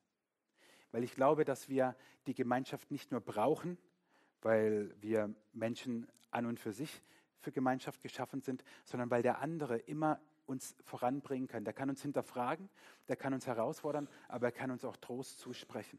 Weil 0.93 1.05
ich 1.05 1.15
glaube, 1.15 1.47
dass 1.47 1.71
wir 1.71 1.97
die 2.27 2.35
Gemeinschaft 2.35 2.91
nicht 2.91 3.11
nur 3.13 3.23
brauchen, 3.23 3.79
weil 4.43 4.95
wir 5.01 5.35
Menschen 5.55 6.07
an 6.31 6.45
und 6.45 6.61
für 6.61 6.75
sich 6.75 7.03
für 7.41 7.51
Gemeinschaft 7.51 8.03
geschaffen 8.03 8.43
sind, 8.43 8.63
sondern 8.85 9.11
weil 9.11 9.23
der 9.23 9.39
andere 9.39 9.79
immer 9.79 10.21
uns 10.45 10.77
voranbringen 10.85 11.49
kann. 11.49 11.65
Der 11.65 11.73
kann 11.73 11.89
uns 11.89 12.03
hinterfragen, 12.03 12.69
der 13.09 13.17
kann 13.17 13.33
uns 13.33 13.47
herausfordern, 13.47 14.07
aber 14.29 14.49
er 14.49 14.53
kann 14.53 14.71
uns 14.71 14.85
auch 14.85 14.99
Trost 14.99 15.39
zusprechen. 15.39 15.99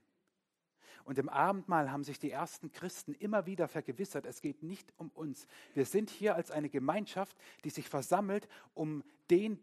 Und 1.03 1.17
im 1.19 1.29
Abendmahl 1.29 1.91
haben 1.91 2.03
sich 2.03 2.19
die 2.19 2.31
ersten 2.31 2.71
Christen 2.71 3.13
immer 3.13 3.45
wieder 3.45 3.67
vergewissert, 3.67 4.25
es 4.25 4.41
geht 4.41 4.63
nicht 4.63 4.93
um 4.97 5.09
uns. 5.09 5.47
Wir 5.73 5.85
sind 5.85 6.09
hier 6.09 6.35
als 6.35 6.51
eine 6.51 6.69
Gemeinschaft, 6.69 7.37
die 7.63 7.69
sich 7.69 7.89
versammelt, 7.89 8.47
um 8.73 9.03
den, 9.29 9.59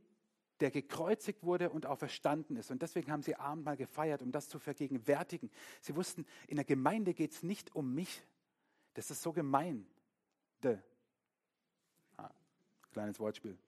der 0.60 0.70
gekreuzigt 0.70 1.42
wurde 1.42 1.70
und 1.70 1.86
auch 1.86 1.98
verstanden 1.98 2.56
ist. 2.56 2.70
Und 2.70 2.82
deswegen 2.82 3.10
haben 3.10 3.22
sie 3.22 3.34
Abendmahl 3.34 3.76
gefeiert, 3.76 4.22
um 4.22 4.30
das 4.30 4.48
zu 4.48 4.58
vergegenwärtigen. 4.58 5.50
Sie 5.80 5.96
wussten, 5.96 6.26
in 6.46 6.56
der 6.56 6.64
Gemeinde 6.64 7.14
geht 7.14 7.32
es 7.32 7.42
nicht 7.42 7.74
um 7.74 7.94
mich. 7.94 8.22
Das 8.94 9.10
ist 9.10 9.22
so 9.22 9.32
gemein. 9.32 9.86
De. 10.62 10.78
Ah, 12.16 12.30
kleines 12.92 13.18
Wortspiel. 13.18 13.58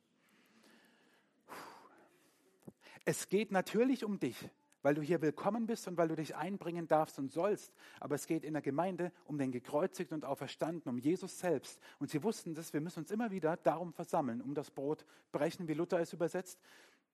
Es 3.04 3.28
geht 3.28 3.50
natürlich 3.52 4.04
um 4.04 4.18
dich 4.18 4.36
weil 4.84 4.94
du 4.94 5.00
hier 5.00 5.22
willkommen 5.22 5.66
bist 5.66 5.88
und 5.88 5.96
weil 5.96 6.08
du 6.08 6.14
dich 6.14 6.36
einbringen 6.36 6.86
darfst 6.86 7.18
und 7.18 7.32
sollst. 7.32 7.72
Aber 8.00 8.16
es 8.16 8.26
geht 8.26 8.44
in 8.44 8.52
der 8.52 8.60
Gemeinde 8.60 9.12
um 9.24 9.38
den 9.38 9.50
gekreuzigten 9.50 10.14
und 10.14 10.26
auferstanden, 10.26 10.90
um 10.90 10.98
Jesus 10.98 11.38
selbst. 11.38 11.80
Und 11.98 12.10
sie 12.10 12.22
wussten 12.22 12.54
das, 12.54 12.74
wir 12.74 12.82
müssen 12.82 12.98
uns 12.98 13.10
immer 13.10 13.30
wieder 13.30 13.56
darum 13.56 13.94
versammeln, 13.94 14.42
um 14.42 14.54
das 14.54 14.70
Brot 14.70 15.06
brechen, 15.32 15.68
wie 15.68 15.72
Luther 15.72 16.00
es 16.00 16.12
übersetzt, 16.12 16.60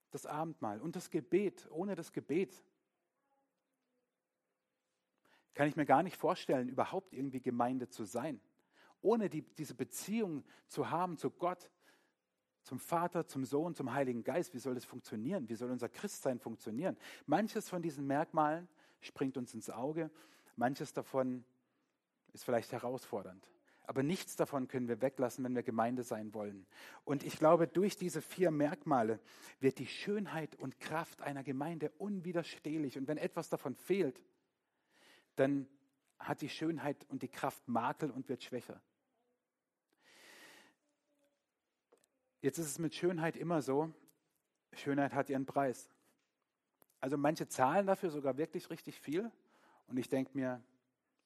das 0.09 0.25
Abendmahl 0.25 0.81
und 0.81 0.97
das 0.97 1.09
Gebet. 1.09 1.65
Ohne 1.71 1.95
das 1.95 2.11
Gebet 2.11 2.61
kann 5.53 5.69
ich 5.69 5.77
mir 5.77 5.85
gar 5.85 6.03
nicht 6.03 6.17
vorstellen, 6.17 6.67
überhaupt 6.67 7.13
irgendwie 7.13 7.39
Gemeinde 7.39 7.87
zu 7.87 8.03
sein. 8.03 8.41
Ohne 9.01 9.29
die, 9.29 9.43
diese 9.43 9.75
Beziehung 9.75 10.43
zu 10.67 10.89
haben 10.89 11.15
zu 11.15 11.31
Gott, 11.31 11.71
zum 12.63 12.79
Vater, 12.79 13.27
zum 13.27 13.45
Sohn, 13.45 13.75
zum 13.75 13.93
Heiligen 13.93 14.23
Geist. 14.23 14.53
Wie 14.53 14.59
soll 14.59 14.75
das 14.75 14.85
funktionieren? 14.85 15.49
Wie 15.49 15.55
soll 15.55 15.71
unser 15.71 15.89
Christsein 15.89 16.39
funktionieren? 16.39 16.97
Manches 17.25 17.69
von 17.69 17.81
diesen 17.81 18.05
Merkmalen 18.07 18.67
springt 18.99 19.37
uns 19.37 19.53
ins 19.53 19.69
Auge, 19.69 20.11
manches 20.55 20.93
davon 20.93 21.43
ist 22.33 22.45
vielleicht 22.45 22.71
herausfordernd. 22.71 23.47
Aber 23.83 24.03
nichts 24.03 24.35
davon 24.35 24.67
können 24.67 24.87
wir 24.87 25.01
weglassen, 25.01 25.43
wenn 25.43 25.55
wir 25.55 25.63
Gemeinde 25.63 26.03
sein 26.03 26.33
wollen. 26.33 26.65
Und 27.03 27.23
ich 27.23 27.37
glaube, 27.37 27.67
durch 27.67 27.97
diese 27.97 28.21
vier 28.21 28.51
Merkmale 28.51 29.19
wird 29.59 29.79
die 29.79 29.87
Schönheit 29.87 30.55
und 30.55 30.79
Kraft 30.79 31.21
einer 31.21 31.43
Gemeinde 31.43 31.91
unwiderstehlich. 31.97 32.97
Und 32.97 33.07
wenn 33.07 33.17
etwas 33.17 33.49
davon 33.49 33.75
fehlt, 33.75 34.21
dann 35.35 35.67
hat 36.19 36.41
die 36.41 36.49
Schönheit 36.49 37.05
und 37.09 37.21
die 37.23 37.27
Kraft 37.27 37.67
Makel 37.67 38.11
und 38.11 38.29
wird 38.29 38.43
schwächer. 38.43 38.79
Jetzt 42.41 42.57
ist 42.57 42.65
es 42.65 42.79
mit 42.79 42.95
Schönheit 42.95 43.37
immer 43.37 43.61
so, 43.61 43.93
Schönheit 44.73 45.13
hat 45.13 45.29
ihren 45.29 45.45
Preis. 45.45 45.91
Also 46.99 47.15
manche 47.15 47.47
zahlen 47.47 47.85
dafür 47.85 48.09
sogar 48.09 48.35
wirklich 48.37 48.71
richtig 48.71 48.99
viel. 48.99 49.31
Und 49.85 49.97
ich 49.97 50.09
denke 50.09 50.31
mir, 50.33 50.59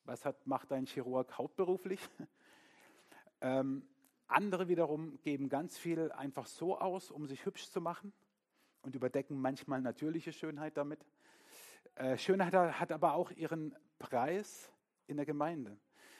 was 0.04 0.26
hat, 0.26 0.46
macht 0.46 0.74
ein 0.74 0.86
Chirurg 0.86 1.38
hauptberuflich? 1.38 2.02
ähm, 3.42 3.88
andere 4.28 4.68
wiederum 4.68 5.18
geben 5.22 5.48
ganz 5.48 5.78
viel 5.78 6.12
einfach 6.12 6.48
so 6.48 6.78
aus, 6.78 7.12
um 7.12 7.28
sich 7.28 7.46
hübsch 7.46 7.70
zu 7.70 7.80
machen 7.80 8.12
und 8.82 8.94
überdecken 8.94 9.40
manchmal 9.40 9.80
natürliche 9.80 10.34
Schönheit 10.34 10.76
damit. 10.76 11.06
Äh, 11.96 12.18
Schönheit 12.18 12.54
hat 12.54 12.92
aber 12.92 13.14
auch 13.14 13.32
ihren 13.32 13.74
Preis 14.00 14.70
in 15.08 15.16
der 15.16 15.26
Gemeinde. 15.26 15.78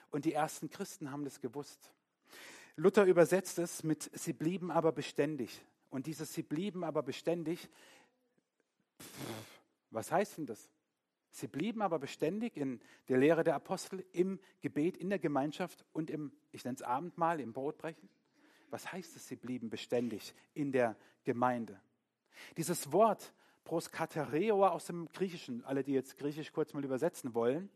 Und 0.10 0.24
die 0.24 0.32
ersten 0.32 0.70
Christen 0.70 1.12
haben 1.12 1.26
das 1.26 1.42
gewusst. 1.42 1.95
Luther 2.78 3.06
übersetzt 3.06 3.58
es 3.60 3.84
mit 3.84 4.10
sie 4.14 4.34
blieben 4.34 4.72
aber 4.72 4.92
beständig. 4.92 5.62
Und 5.90 6.08
dieses 6.08 6.34
sie 6.34 6.44
blieben 6.44 6.84
aber 6.84 7.04
beständig, 7.04 7.70
was 9.92 10.12
heißt 10.12 10.38
denn 10.38 10.46
das? 10.46 10.70
Sie 11.32 11.48
blieben 11.48 11.82
aber 11.82 12.00
beständig 12.00 12.56
in 12.58 12.82
der 13.10 13.18
Lehre 13.18 13.44
der 13.44 13.56
Apostel, 13.56 14.06
im 14.14 14.40
Gebet, 14.62 14.98
in 14.98 15.10
der 15.10 15.20
Gemeinschaft 15.20 15.86
und 15.94 16.10
im, 16.10 16.32
ich 16.52 16.64
nenne 16.64 16.76
es 16.76 16.82
Abendmahl, 16.82 17.40
im 17.40 17.54
Brotbrechen. 17.54 18.10
Was 18.70 18.92
heißt 18.92 19.16
es, 19.16 19.28
sie 19.28 19.36
blieben 19.36 19.70
beständig 19.70 20.34
in 20.54 20.72
der 20.72 20.96
Gemeinde? 21.24 21.80
Dieses 22.58 22.92
Wort 22.92 23.34
proskatereo 23.64 24.66
aus 24.66 24.86
dem 24.86 25.10
Griechischen, 25.12 25.64
alle, 25.66 25.84
die 25.84 25.94
jetzt 25.94 26.18
Griechisch 26.18 26.52
kurz 26.52 26.74
mal 26.74 26.84
übersetzen 26.84 27.34
wollen, 27.34 27.70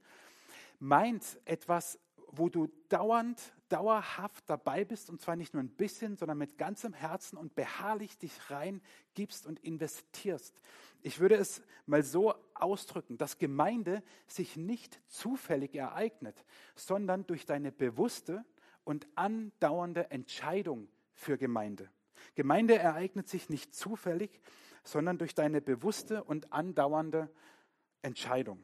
meint 0.79 1.39
etwas 1.45 1.99
wo 2.31 2.49
du 2.49 2.67
dauernd, 2.89 3.39
dauerhaft 3.69 4.43
dabei 4.49 4.85
bist 4.85 5.09
und 5.09 5.21
zwar 5.21 5.35
nicht 5.35 5.53
nur 5.53 5.63
ein 5.63 5.69
bisschen, 5.69 6.15
sondern 6.15 6.37
mit 6.37 6.57
ganzem 6.57 6.93
Herzen 6.93 7.37
und 7.37 7.55
beharrlich 7.55 8.17
dich 8.17 8.49
rein 8.49 8.81
gibst 9.13 9.45
und 9.45 9.59
investierst. 9.59 10.59
Ich 11.01 11.19
würde 11.19 11.35
es 11.35 11.61
mal 11.85 12.03
so 12.03 12.33
ausdrücken, 12.53 13.17
dass 13.17 13.37
Gemeinde 13.37 14.03
sich 14.27 14.57
nicht 14.57 14.99
zufällig 15.07 15.75
ereignet, 15.75 16.43
sondern 16.75 17.25
durch 17.25 17.45
deine 17.45 17.71
bewusste 17.71 18.43
und 18.83 19.07
andauernde 19.15 20.11
Entscheidung 20.11 20.87
für 21.13 21.37
Gemeinde. 21.37 21.89
Gemeinde 22.35 22.77
ereignet 22.77 23.29
sich 23.29 23.49
nicht 23.49 23.73
zufällig, 23.73 24.39
sondern 24.83 25.17
durch 25.17 25.35
deine 25.35 25.61
bewusste 25.61 26.23
und 26.23 26.51
andauernde 26.51 27.29
Entscheidung. 28.01 28.63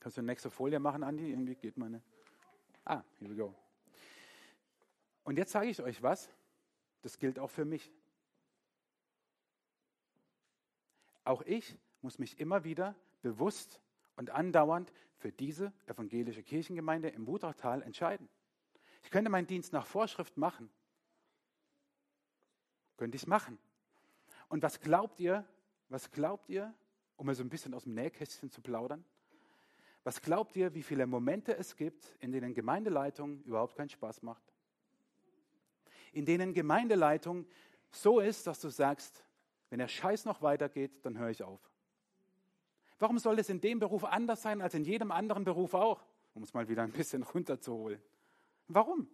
Kannst 0.00 0.16
du 0.16 0.20
eine 0.20 0.26
nächste 0.26 0.50
Folie 0.50 0.80
machen, 0.80 1.02
Andi? 1.02 1.30
Irgendwie 1.30 1.54
geht 1.54 1.76
meine. 1.76 2.02
Ah, 2.84 3.02
here 3.18 3.30
we 3.30 3.36
go. 3.36 3.54
Und 5.24 5.38
jetzt 5.38 5.52
sage 5.52 5.68
ich 5.68 5.80
euch 5.80 6.02
was, 6.02 6.28
das 7.02 7.18
gilt 7.18 7.38
auch 7.38 7.50
für 7.50 7.64
mich. 7.64 7.90
Auch 11.24 11.42
ich 11.42 11.78
muss 12.02 12.18
mich 12.18 12.38
immer 12.38 12.64
wieder 12.64 12.94
bewusst 13.22 13.80
und 14.16 14.30
andauernd 14.30 14.92
für 15.16 15.32
diese 15.32 15.72
evangelische 15.86 16.42
Kirchengemeinde 16.42 17.08
im 17.08 17.26
Wutachtal 17.26 17.80
entscheiden. 17.82 18.28
Ich 19.02 19.10
könnte 19.10 19.30
meinen 19.30 19.46
Dienst 19.46 19.72
nach 19.72 19.86
Vorschrift 19.86 20.36
machen. 20.36 20.70
Könnte 22.96 23.16
ich 23.16 23.26
machen. 23.26 23.58
Und 24.48 24.62
was 24.62 24.80
glaubt 24.80 25.18
ihr, 25.20 25.46
was 25.88 26.10
glaubt 26.10 26.48
ihr, 26.48 26.74
um 27.16 27.26
mal 27.26 27.34
so 27.34 27.42
ein 27.42 27.48
bisschen 27.48 27.72
aus 27.74 27.84
dem 27.84 27.94
Nähkästchen 27.94 28.50
zu 28.50 28.60
plaudern? 28.60 29.04
Was 30.04 30.20
glaubt 30.20 30.54
ihr, 30.54 30.74
wie 30.74 30.82
viele 30.82 31.06
Momente 31.06 31.56
es 31.56 31.76
gibt, 31.76 32.14
in 32.20 32.30
denen 32.30 32.52
Gemeindeleitung 32.52 33.42
überhaupt 33.44 33.74
keinen 33.74 33.88
Spaß 33.88 34.22
macht? 34.22 34.44
In 36.12 36.26
denen 36.26 36.52
Gemeindeleitung 36.52 37.46
so 37.90 38.20
ist, 38.20 38.46
dass 38.46 38.60
du 38.60 38.68
sagst, 38.68 39.24
wenn 39.70 39.78
der 39.78 39.88
Scheiß 39.88 40.26
noch 40.26 40.42
weitergeht, 40.42 40.92
dann 41.04 41.18
höre 41.18 41.30
ich 41.30 41.42
auf. 41.42 41.60
Warum 42.98 43.18
soll 43.18 43.38
es 43.38 43.48
in 43.48 43.60
dem 43.60 43.80
Beruf 43.80 44.04
anders 44.04 44.42
sein 44.42 44.60
als 44.60 44.74
in 44.74 44.84
jedem 44.84 45.10
anderen 45.10 45.44
Beruf 45.44 45.74
auch? 45.74 46.04
Um 46.34 46.42
es 46.42 46.52
mal 46.52 46.68
wieder 46.68 46.82
ein 46.82 46.92
bisschen 46.92 47.22
runterzuholen. 47.34 48.00
Warum? 48.68 49.08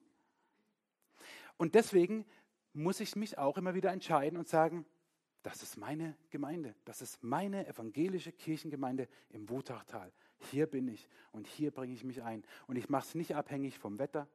Und 1.56 1.74
deswegen 1.74 2.26
muss 2.72 3.00
ich 3.00 3.16
mich 3.16 3.38
auch 3.38 3.56
immer 3.58 3.74
wieder 3.74 3.92
entscheiden 3.92 4.38
und 4.38 4.48
sagen, 4.48 4.84
das 5.42 5.62
ist 5.62 5.76
meine 5.76 6.16
Gemeinde, 6.30 6.74
das 6.84 7.00
ist 7.00 7.22
meine 7.22 7.66
evangelische 7.66 8.32
Kirchengemeinde 8.32 9.08
im 9.30 9.48
Wutachtal. 9.48 10.12
Hier 10.50 10.66
bin 10.66 10.88
ich 10.88 11.08
und 11.32 11.46
hier 11.46 11.70
bringe 11.70 11.94
ich 11.94 12.04
mich 12.04 12.22
ein. 12.22 12.44
Und 12.66 12.76
ich 12.76 12.88
mache 12.88 13.06
es 13.06 13.14
nicht 13.14 13.36
abhängig 13.36 13.78
vom 13.78 13.98
Wetter. 13.98 14.28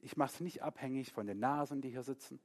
Ich 0.00 0.16
mache 0.16 0.32
es 0.34 0.40
nicht 0.40 0.62
abhängig 0.62 1.12
von 1.12 1.26
den 1.26 1.38
Nasen, 1.38 1.80
die 1.80 1.90
hier 1.90 2.02
sitzen. 2.02 2.40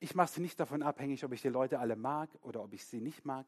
Ich 0.00 0.14
mache 0.14 0.30
es 0.32 0.38
nicht 0.38 0.60
davon 0.60 0.82
abhängig, 0.82 1.24
ob 1.24 1.32
ich 1.32 1.42
die 1.42 1.48
Leute 1.48 1.78
alle 1.78 1.96
mag 1.96 2.30
oder 2.42 2.62
ob 2.62 2.72
ich 2.72 2.84
sie 2.84 3.00
nicht 3.00 3.24
mag. 3.24 3.46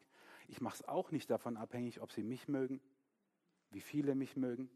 Ich 0.48 0.60
mache 0.60 0.76
es 0.76 0.88
auch 0.88 1.10
nicht 1.10 1.30
davon 1.30 1.56
abhängig, 1.56 2.00
ob 2.00 2.10
sie 2.10 2.22
mich 2.22 2.48
mögen, 2.48 2.80
wie 3.70 3.80
viele 3.80 4.14
mich 4.14 4.36
mögen. 4.36 4.68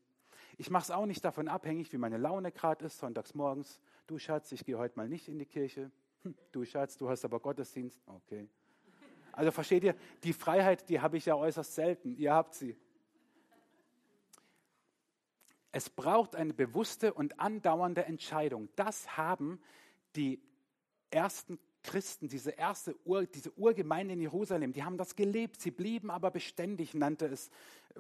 Ich 0.57 0.71
mache 0.71 0.85
es 0.85 0.91
auch 0.91 1.07
nicht 1.07 1.25
davon 1.25 1.49
abhängig, 1.49 1.93
wie 1.93 1.99
meine 1.99 2.17
Laune 2.17 2.53
gerade 2.53 2.85
ist, 2.85 2.99
sonntags 2.99 3.35
morgens. 3.35 3.81
Du 4.07 4.19
Schatz, 4.19 4.53
ich 4.53 4.65
gehe 4.65 4.79
heute 4.79 4.97
mal 4.97 5.09
nicht 5.09 5.29
in 5.29 5.39
die 5.39 5.47
Kirche. 5.47 5.91
Hm, 6.23 6.37
du 6.53 6.65
Schatz, 6.65 6.97
du 6.97 7.09
hast 7.09 7.25
aber 7.25 7.41
Gottesdienst. 7.41 8.01
Okay. 8.07 8.49
Also 9.33 9.51
versteht 9.51 9.83
ihr, 9.83 9.97
die 10.23 10.33
Freiheit, 10.33 10.89
die 10.89 11.01
habe 11.01 11.17
ich 11.17 11.27
ja 11.27 11.35
äußerst 11.35 11.75
selten. 11.75 12.15
Ihr 12.17 12.33
habt 12.33 12.55
sie. 12.55 12.77
Es 15.75 15.91
braucht 15.91 16.37
eine 16.37 16.55
bewusste 16.55 17.13
und 17.13 17.41
andauernde 17.41 18.05
Entscheidung. 18.05 18.69
Das 18.77 19.17
haben 19.17 19.61
die 20.15 20.41
ersten 21.11 21.59
Christen, 21.83 22.29
diese 22.29 22.53
erste 22.53 22.95
Ur, 23.05 23.27
diese 23.27 23.51
Urgemeinde 23.59 24.15
in 24.15 24.21
Jerusalem, 24.21 24.73
die 24.73 24.85
haben 24.85 24.97
das 24.97 25.17
gelebt. 25.17 25.61
Sie 25.61 25.73
blieben 25.73 26.13
aber 26.13 26.31
beständig, 26.31 26.95
nannte 26.95 27.27
es 27.27 27.51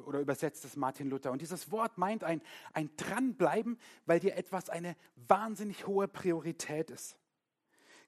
oder 0.07 0.21
übersetzt 0.21 0.65
es 0.65 0.77
Martin 0.77 1.11
Luther. 1.11 1.33
Und 1.33 1.43
dieses 1.43 1.73
Wort 1.73 1.99
meint 1.99 2.23
ein, 2.23 2.43
ein 2.75 2.91
Dranbleiben, 2.97 3.77
weil 4.07 4.21
dir 4.21 4.37
etwas 4.37 4.71
eine 4.71 4.95
wahnsinnig 5.27 5.89
hohe 5.89 6.07
Priorität 6.07 6.91
ist. 6.91 7.19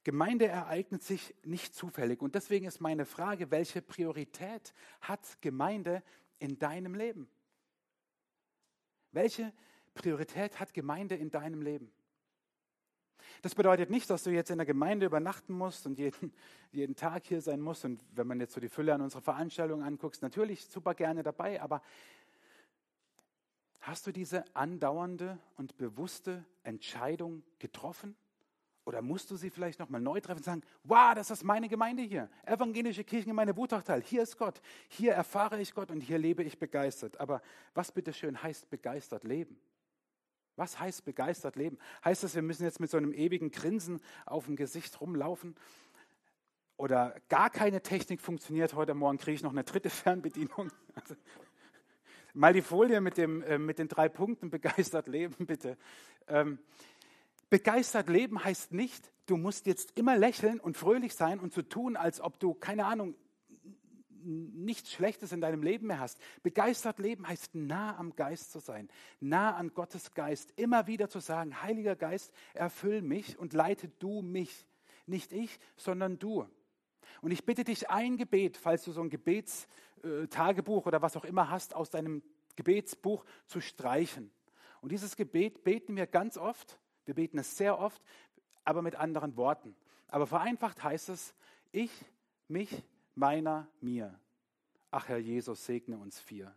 Gemeinde 0.05 0.47
ereignet 0.47 1.03
sich 1.03 1.35
nicht 1.43 1.75
zufällig. 1.75 2.23
Und 2.23 2.37
deswegen 2.37 2.67
ist 2.67 2.81
meine 2.81 3.05
Frage, 3.05 3.51
welche 3.51 3.83
Priorität 3.83 4.73
hat 5.01 5.43
Gemeinde 5.43 6.05
in 6.39 6.57
deinem 6.61 6.95
Leben? 6.95 7.29
Welche 9.17 9.53
Priorität 9.95 10.61
hat 10.61 10.75
Gemeinde 10.75 11.17
in 11.17 11.31
deinem 11.31 11.63
Leben? 11.63 11.91
Das 13.43 13.55
bedeutet 13.55 13.91
nicht, 13.91 14.09
dass 14.11 14.23
du 14.23 14.31
jetzt 14.31 14.51
in 14.51 14.59
der 14.59 14.67
Gemeinde 14.67 15.07
übernachten 15.07 15.55
musst 15.55 15.87
und 15.87 15.99
jeden, 15.99 16.33
jeden 16.71 16.95
Tag 16.95 17.27
hier 17.27 17.41
sein 17.41 17.61
musst. 17.61 17.85
Und 17.85 18.05
wenn 18.13 18.27
man 18.27 18.39
jetzt 18.41 18.53
so 18.53 18.61
die 18.61 18.69
Fülle 18.69 18.95
an 18.95 19.01
unserer 19.01 19.23
Veranstaltung 19.23 19.83
anguckt, 19.83 20.21
natürlich 20.23 20.67
super 20.67 20.95
gerne 20.95 21.23
dabei. 21.23 21.61
Aber 21.61 21.83
Hast 23.87 24.09
du 24.09 24.11
diese 24.11 24.45
andauernde 24.57 25.39
und 25.57 25.77
bewusste 25.77 26.45
Entscheidung 26.65 27.45
getroffen? 27.61 28.17
Oder 28.87 29.03
musst 29.03 29.33
du 29.33 29.37
sie 29.37 29.51
vielleicht 29.51 29.81
nochmal 29.81 30.01
neu 30.01 30.21
treffen 30.21 30.39
und 30.39 30.45
sagen, 30.45 30.63
wow, 30.85 31.13
das 31.13 31.33
ist 31.33 31.43
meine 31.43 31.69
Gemeinde 31.69 32.05
hier. 32.05 32.31
Evangelische 32.45 33.03
Kirchengemeinde 33.03 33.57
Wutachtal. 33.57 34.01
Hier 34.01 34.23
ist 34.23 34.39
Gott. 34.39 34.63
Hier 34.89 35.13
erfahre 35.13 35.61
ich 35.61 35.75
Gott 35.75 35.91
und 35.91 36.01
hier 36.01 36.19
lebe 36.19 36.45
ich 36.45 36.57
begeistert. 36.57 37.19
Aber 37.19 37.43
was 37.75 37.91
bitteschön 37.91 38.41
heißt 38.41 38.71
begeistert 38.71 39.25
leben? 39.25 39.59
Was 40.55 40.79
heißt 40.79 41.05
begeistert 41.05 41.57
leben? 41.57 41.79
Heißt 42.05 42.23
das, 42.23 42.37
wir 42.37 42.43
müssen 42.43 42.63
jetzt 42.63 42.79
mit 42.79 42.89
so 42.89 42.97
einem 42.97 43.13
ewigen 43.13 43.51
Grinsen 43.51 44.01
auf 44.25 44.47
dem 44.47 44.55
Gesicht 44.55 45.01
rumlaufen? 45.01 45.57
Oder 46.77 47.21
gar 47.29 47.51
keine 47.51 47.83
Technik 47.83 48.21
funktioniert. 48.21 48.75
Heute 48.75 48.95
Morgen 48.95 49.19
kriege 49.19 49.35
ich 49.35 49.43
noch 49.43 49.51
eine 49.51 49.65
dritte 49.65 49.91
Fernbedienung. 49.91 50.71
Also, 50.95 51.17
mal 52.35 52.53
die 52.53 52.63
Folie 52.63 53.01
mit, 53.01 53.17
dem, 53.17 53.43
äh, 53.43 53.59
mit 53.59 53.81
den 53.81 53.89
drei 53.89 54.09
Punkten 54.09 54.49
begeistert 54.49 55.09
leben, 55.09 55.45
bitte. 55.45 55.77
Ähm, 56.29 56.61
Begeistert 57.49 58.09
leben 58.09 58.43
heißt 58.43 58.73
nicht, 58.73 59.13
du 59.27 59.37
musst 59.37 59.67
jetzt 59.67 59.97
immer 59.97 60.17
lächeln 60.17 60.59
und 60.61 60.77
fröhlich 60.77 61.15
sein 61.15 61.39
und 61.39 61.53
so 61.53 61.63
tun, 61.63 61.97
als 61.97 62.21
ob 62.21 62.41
du, 62.41 62.55
keine 62.55 62.87
Ahnung, 62.87 63.15
nichts 64.27 64.93
Schlechtes 64.93 65.33
in 65.33 65.41
deinem 65.41 65.63
Leben 65.63 65.87
mehr 65.87 66.01
hast. 66.01 66.19
Begeistert 66.43 66.99
leben 66.99 67.29
heißt 67.29 67.55
nah 67.55 67.97
am 67.97 68.17
Geist 68.17 68.51
zu 68.51 68.59
sein, 68.59 68.89
nah 69.21 69.55
an 69.55 69.73
Gottes 69.73 70.13
Geist, 70.13 70.53
immer 70.57 70.87
wieder 70.87 71.09
zu 71.09 71.21
sagen, 71.21 71.63
Heiliger 71.63 71.95
Geist, 71.95 72.33
erfüll 72.55 73.03
mich 73.03 73.39
und 73.39 73.53
leite 73.53 73.89
du 74.01 74.23
mich. 74.23 74.67
Nicht 75.07 75.33
ich, 75.33 75.61
sondern 75.77 76.19
du. 76.19 76.49
Und 77.21 77.31
ich 77.31 77.45
bitte 77.45 77.63
dich 77.63 77.89
ein 77.89 78.17
Gebet, 78.17 78.57
falls 78.57 78.83
du 78.83 78.91
so 78.91 79.01
ein 79.01 79.11
Gebetstagebuch 79.11 80.87
oder 80.87 81.01
was 81.01 81.17
auch 81.17 81.25
immer 81.25 81.49
hast, 81.49 81.75
aus 81.75 81.91
deinem 81.91 82.23
Gebetsbuch 82.57 83.25
zu 83.47 83.61
streichen. 83.61 84.33
Und 84.81 84.91
dieses 84.91 85.15
Gebet 85.15 85.63
beten 85.63 85.95
wir 85.95 86.07
ganz 86.07 86.37
oft 86.37 86.81
wir 87.07 87.15
beten 87.15 87.39
es 87.39 87.57
sehr 87.57 87.79
oft, 87.79 88.03
aber 88.65 88.83
mit 88.83 88.97
anderen 88.97 89.37
Worten. 89.37 89.75
Aber 90.09 90.27
vereinfacht 90.27 90.83
heißt 90.83 91.09
es, 91.09 91.35
ich, 91.73 91.91
mich, 92.49 92.85
meiner, 93.15 93.69
mir. 93.81 94.19
Ach 94.91 95.09
Herr 95.09 95.19
Jesus, 95.19 95.65
segne 95.65 95.99
uns 95.99 96.21
vier. 96.21 96.55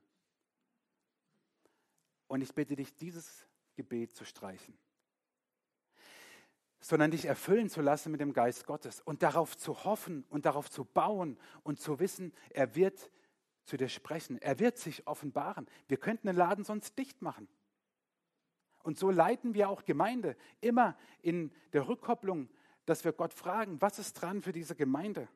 Und 2.27 2.41
ich 2.41 2.53
bitte 2.53 2.75
dich, 2.75 2.95
dieses 2.95 3.47
Gebet 3.75 4.15
zu 4.15 4.25
streichen, 4.25 4.77
sondern 6.79 7.11
dich 7.11 7.25
erfüllen 7.25 7.69
zu 7.69 7.81
lassen 7.81 8.11
mit 8.11 8.21
dem 8.21 8.33
Geist 8.33 8.65
Gottes 8.65 9.01
und 9.01 9.23
darauf 9.23 9.57
zu 9.57 9.83
hoffen 9.83 10.25
und 10.29 10.45
darauf 10.45 10.69
zu 10.69 10.85
bauen 10.85 11.39
und 11.63 11.79
zu 11.79 11.99
wissen, 11.99 12.33
er 12.49 12.75
wird 12.75 13.09
zu 13.65 13.77
dir 13.77 13.89
sprechen, 13.89 14.41
er 14.41 14.59
wird 14.59 14.77
sich 14.77 15.07
offenbaren. 15.07 15.67
Wir 15.87 15.97
könnten 15.97 16.27
den 16.27 16.35
Laden 16.35 16.63
sonst 16.63 16.97
dicht 16.97 17.21
machen. 17.21 17.47
Und 18.83 18.97
so 18.97 19.11
leiten 19.11 19.53
wir 19.53 19.69
auch 19.69 19.85
Gemeinde 19.85 20.35
immer 20.61 20.97
in 21.21 21.51
der 21.73 21.87
Rückkopplung, 21.87 22.49
dass 22.85 23.03
wir 23.03 23.11
Gott 23.11 23.33
fragen, 23.33 23.81
was 23.81 23.99
ist 23.99 24.13
dran 24.13 24.41
für 24.41 24.51
diese 24.51 24.75
Gemeinde? 24.75 25.27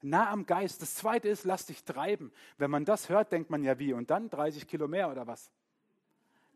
Nah 0.00 0.30
am 0.30 0.46
Geist. 0.46 0.82
Das 0.82 0.94
zweite 0.94 1.28
ist, 1.28 1.44
lass 1.44 1.66
dich 1.66 1.84
treiben. 1.84 2.32
Wenn 2.58 2.70
man 2.70 2.84
das 2.84 3.08
hört, 3.08 3.32
denkt 3.32 3.50
man 3.50 3.62
ja 3.62 3.78
wie? 3.78 3.92
Und 3.92 4.10
dann 4.10 4.30
30 4.30 4.66
Kilo 4.66 4.88
mehr 4.88 5.10
oder 5.10 5.26
was? 5.26 5.52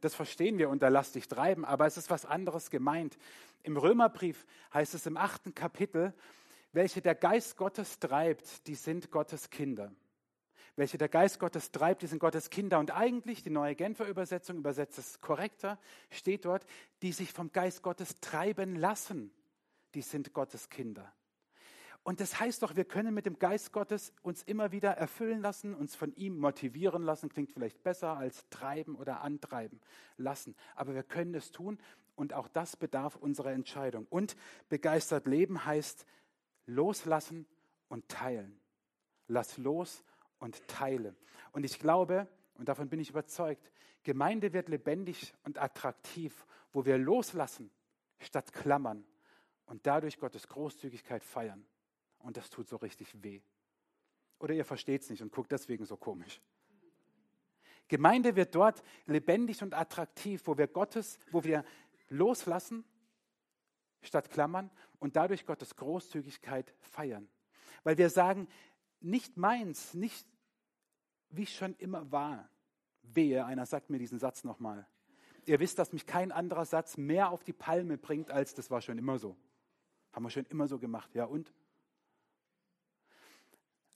Das 0.01 0.15
verstehen 0.15 0.59
wir 0.59 0.69
unter 0.69 0.91
lass 0.91 1.13
dich 1.13 1.29
treiben, 1.29 1.65
aber 1.65 1.87
es 1.87 1.97
ist 1.97 2.11
was 2.11 2.25
anderes 2.27 2.71
gemeint. 2.71 3.17
Im 3.63 3.77
Römerbrief 3.77 4.47
heißt 4.75 4.95
es 4.95 5.07
im 5.07 5.17
achten 5.17 5.55
Kapitel, 5.55 6.13
welche 6.73 7.01
der 7.01 7.15
Geist 7.15 7.57
Gottes 7.57 7.99
treibt, 7.99 8.67
die 8.67 8.75
sind 8.75 9.11
Gottes 9.11 9.49
Kinder 9.51 9.93
welche 10.77 10.99
der 10.99 11.09
Geist 11.09 11.41
Gottes 11.41 11.73
treibt, 11.73 12.03
die 12.03 12.07
sind 12.07 12.19
Gottes 12.19 12.51
Kinder. 12.51 12.79
Und 12.79 12.91
eigentlich, 12.91 13.43
die 13.43 13.51
neue 13.51 13.75
Genfer 13.75 14.07
Übersetzung 14.07 14.59
übersetzt 14.59 14.99
es 14.99 15.21
korrekter, 15.21 15.79
steht 16.11 16.45
dort, 16.45 16.67
die 17.03 17.13
sich 17.13 17.33
vom 17.33 17.51
Geist 17.51 17.83
Gottes 17.83 18.21
treiben 18.21 18.77
lassen, 18.77 19.33
die 19.95 20.03
sind 20.03 20.35
Gottes 20.35 20.69
Kinder. 20.69 21.13
Und 22.03 22.21
das 22.21 22.39
heißt 22.39 22.63
doch, 22.63 22.77
wir 22.77 22.85
können 22.85 23.15
mit 23.15 23.27
dem 23.27 23.41
Geist 23.41 23.73
Gottes 23.73 24.13
uns 24.23 24.45
immer 24.45 24.71
wieder 24.71 24.91
erfüllen 24.91 25.41
lassen, 25.41 25.75
uns 25.75 25.97
von 25.97 26.15
ihm 26.15 26.39
motivieren 26.39 27.03
lassen, 27.03 27.31
klingt 27.31 27.51
vielleicht 27.51 27.83
besser 27.83 28.17
als 28.17 28.49
treiben 28.49 28.95
oder 28.95 29.23
antreiben 29.23 29.81
lassen. 30.17 30.55
Aber 30.77 30.95
wir 30.95 31.03
können 31.03 31.35
es 31.35 31.51
tun 31.51 31.79
und 32.15 32.33
auch 32.33 32.47
das 32.47 32.77
bedarf 32.77 33.17
unserer 33.17 33.51
Entscheidung. 33.51 34.07
Und 34.09 34.37
begeistert 34.69 35.27
leben 35.27 35.65
heißt 35.65 36.07
loslassen 36.67 37.45
und 37.89 38.09
teilen. 38.09 38.61
Lass 39.27 39.59
los 39.59 40.05
und 40.39 40.67
teile. 40.69 41.15
Und 41.53 41.65
ich 41.65 41.79
glaube, 41.79 42.29
und 42.55 42.69
davon 42.69 42.89
bin 42.89 43.01
ich 43.01 43.11
überzeugt, 43.11 43.71
Gemeinde 44.03 44.53
wird 44.53 44.69
lebendig 44.69 45.35
und 45.45 45.59
attraktiv, 45.59 46.47
wo 46.73 46.85
wir 46.85 46.99
loslassen 46.99 47.71
statt 48.19 48.53
klammern 48.53 49.05
und 49.67 49.87
dadurch 49.87 50.19
Gottes 50.19 50.49
Großzügigkeit 50.49 51.25
feiern. 51.25 51.67
Und 52.19 52.37
das 52.37 52.51
tut 52.51 52.69
so 52.69 52.77
richtig 52.77 53.23
weh. 53.23 53.41
Oder 54.39 54.55
ihr 54.55 54.65
versteht 54.65 55.03
es 55.03 55.11
nicht 55.11 55.23
und 55.23 55.33
guckt 55.33 55.53
deswegen 55.53 55.85
so 55.85 55.97
komisch. 55.97 56.41
Gemeinde 57.89 58.35
wird 58.37 58.55
dort 58.55 58.83
lebendig 59.07 59.63
und 59.63 59.75
attraktiv, 59.75 60.43
wo 60.47 60.59
wir 60.59 60.67
Gottes, 60.67 61.19
wo 61.31 61.45
wir 61.45 61.65
loslassen 62.09 62.85
statt 64.03 64.31
klammern 64.31 64.71
und 64.99 65.17
dadurch 65.17 65.47
Gottes 65.47 65.77
Großzügigkeit 65.77 66.75
feiern. 66.81 67.29
Weil 67.85 67.99
wir 67.99 68.11
sagen, 68.11 68.49
nicht 69.01 69.37
meins, 69.37 69.95
nicht 69.95 70.27
wie 71.31 71.45
es 71.45 71.53
schon 71.53 71.75
immer 71.77 72.11
war. 72.11 72.49
Wehe, 73.03 73.45
einer 73.45 73.67
sagt 73.67 73.91
mir 73.91 73.99
diesen 73.99 74.19
Satz 74.19 74.45
nochmal. 74.45 74.87
Ihr 75.45 75.61
wisst, 75.61 75.79
dass 75.79 75.93
mich 75.93 76.07
kein 76.07 76.33
anderer 76.33 76.65
Satz 76.65 76.97
mehr 76.97 77.31
auf 77.31 77.45
die 77.45 77.53
Palme 77.53 77.99
bringt, 77.99 78.31
als 78.31 78.55
das 78.55 78.71
war 78.71 78.81
schon 78.81 78.99
immer 78.99 79.19
so. 79.19 79.37
Haben 80.13 80.25
wir 80.25 80.31
schon 80.31 80.47
immer 80.47 80.67
so 80.67 80.79
gemacht. 80.79 81.15
Ja 81.15 81.25
und? 81.25 81.53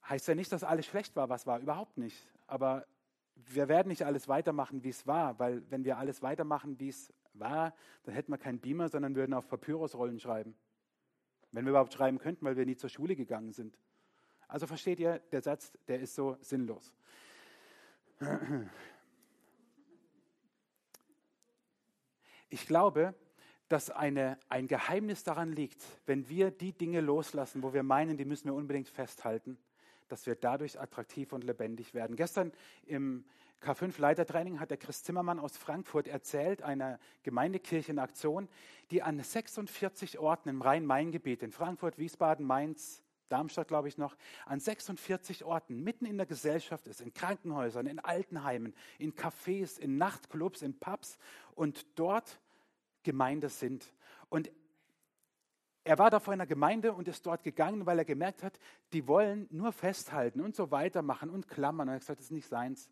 Heißt 0.08 0.28
ja 0.28 0.34
nicht, 0.34 0.52
dass 0.52 0.64
alles 0.64 0.86
schlecht 0.86 1.16
war, 1.16 1.28
was 1.28 1.46
war. 1.46 1.60
Überhaupt 1.60 1.98
nicht. 1.98 2.28
Aber 2.46 2.86
wir 3.34 3.68
werden 3.68 3.88
nicht 3.88 4.04
alles 4.04 4.28
weitermachen, 4.28 4.84
wie 4.84 4.90
es 4.90 5.06
war, 5.06 5.38
weil 5.38 5.68
wenn 5.70 5.84
wir 5.84 5.98
alles 5.98 6.22
weitermachen, 6.22 6.78
wie 6.78 6.88
es 6.88 7.12
war, 7.32 7.74
dann 8.02 8.14
hätten 8.14 8.32
wir 8.32 8.38
keinen 8.38 8.60
Beamer, 8.60 8.88
sondern 8.88 9.14
würden 9.14 9.34
auf 9.34 9.48
Papyrusrollen 9.48 10.20
schreiben. 10.20 10.54
Wenn 11.52 11.64
wir 11.64 11.70
überhaupt 11.70 11.92
schreiben 11.92 12.18
könnten, 12.18 12.44
weil 12.44 12.56
wir 12.56 12.66
nie 12.66 12.76
zur 12.76 12.90
Schule 12.90 13.16
gegangen 13.16 13.52
sind. 13.52 13.78
Also 14.50 14.66
versteht 14.66 14.98
ihr, 14.98 15.20
der 15.30 15.42
Satz, 15.42 15.72
der 15.86 16.00
ist 16.00 16.14
so 16.14 16.36
sinnlos. 16.40 16.92
Ich 22.48 22.66
glaube, 22.66 23.14
dass 23.68 23.90
eine, 23.90 24.36
ein 24.48 24.66
Geheimnis 24.66 25.22
daran 25.22 25.52
liegt, 25.52 25.80
wenn 26.04 26.28
wir 26.28 26.50
die 26.50 26.72
Dinge 26.72 27.00
loslassen, 27.00 27.62
wo 27.62 27.72
wir 27.72 27.84
meinen, 27.84 28.16
die 28.16 28.24
müssen 28.24 28.46
wir 28.46 28.54
unbedingt 28.54 28.88
festhalten, 28.88 29.56
dass 30.08 30.26
wir 30.26 30.34
dadurch 30.34 30.80
attraktiv 30.80 31.32
und 31.32 31.44
lebendig 31.44 31.94
werden. 31.94 32.16
Gestern 32.16 32.50
im 32.84 33.24
K5 33.62 34.00
Leitertraining 34.00 34.58
hat 34.58 34.70
der 34.70 34.78
Chris 34.78 35.04
Zimmermann 35.04 35.38
aus 35.38 35.56
Frankfurt 35.56 36.08
erzählt, 36.08 36.62
einer 36.62 36.98
Gemeindekirche 37.22 37.92
in 37.92 38.00
Aktion, 38.00 38.48
die 38.90 39.02
an 39.02 39.22
46 39.22 40.18
Orten 40.18 40.48
im 40.48 40.62
Rhein-Main-Gebiet, 40.62 41.44
in 41.44 41.52
Frankfurt, 41.52 41.98
Wiesbaden, 41.98 42.44
Mainz, 42.44 43.04
Darmstadt, 43.30 43.68
glaube 43.68 43.88
ich 43.88 43.96
noch, 43.96 44.16
an 44.46 44.60
46 44.60 45.44
Orten 45.44 45.82
mitten 45.82 46.04
in 46.04 46.16
der 46.16 46.26
Gesellschaft 46.26 46.86
ist, 46.86 47.00
in 47.00 47.14
Krankenhäusern, 47.14 47.86
in 47.86 47.98
Altenheimen, 47.98 48.74
in 48.98 49.14
Cafés, 49.14 49.78
in 49.78 49.96
Nachtclubs, 49.96 50.62
in 50.62 50.78
Pubs 50.78 51.18
und 51.54 51.86
dort 51.98 52.40
Gemeinde 53.02 53.48
sind. 53.48 53.92
Und 54.28 54.50
er 55.84 55.98
war 55.98 56.10
da 56.10 56.20
vor 56.20 56.34
einer 56.34 56.46
Gemeinde 56.46 56.92
und 56.92 57.08
ist 57.08 57.24
dort 57.24 57.42
gegangen, 57.42 57.86
weil 57.86 57.98
er 57.98 58.04
gemerkt 58.04 58.42
hat, 58.42 58.58
die 58.92 59.08
wollen 59.08 59.46
nur 59.50 59.72
festhalten 59.72 60.40
und 60.40 60.54
so 60.54 60.70
weitermachen 60.70 61.30
und 61.30 61.48
klammern. 61.48 61.88
Und 61.88 61.92
er 61.92 61.94
hat 61.94 62.00
gesagt, 62.02 62.20
das 62.20 62.26
ist 62.26 62.32
nicht 62.32 62.48
seins. 62.48 62.90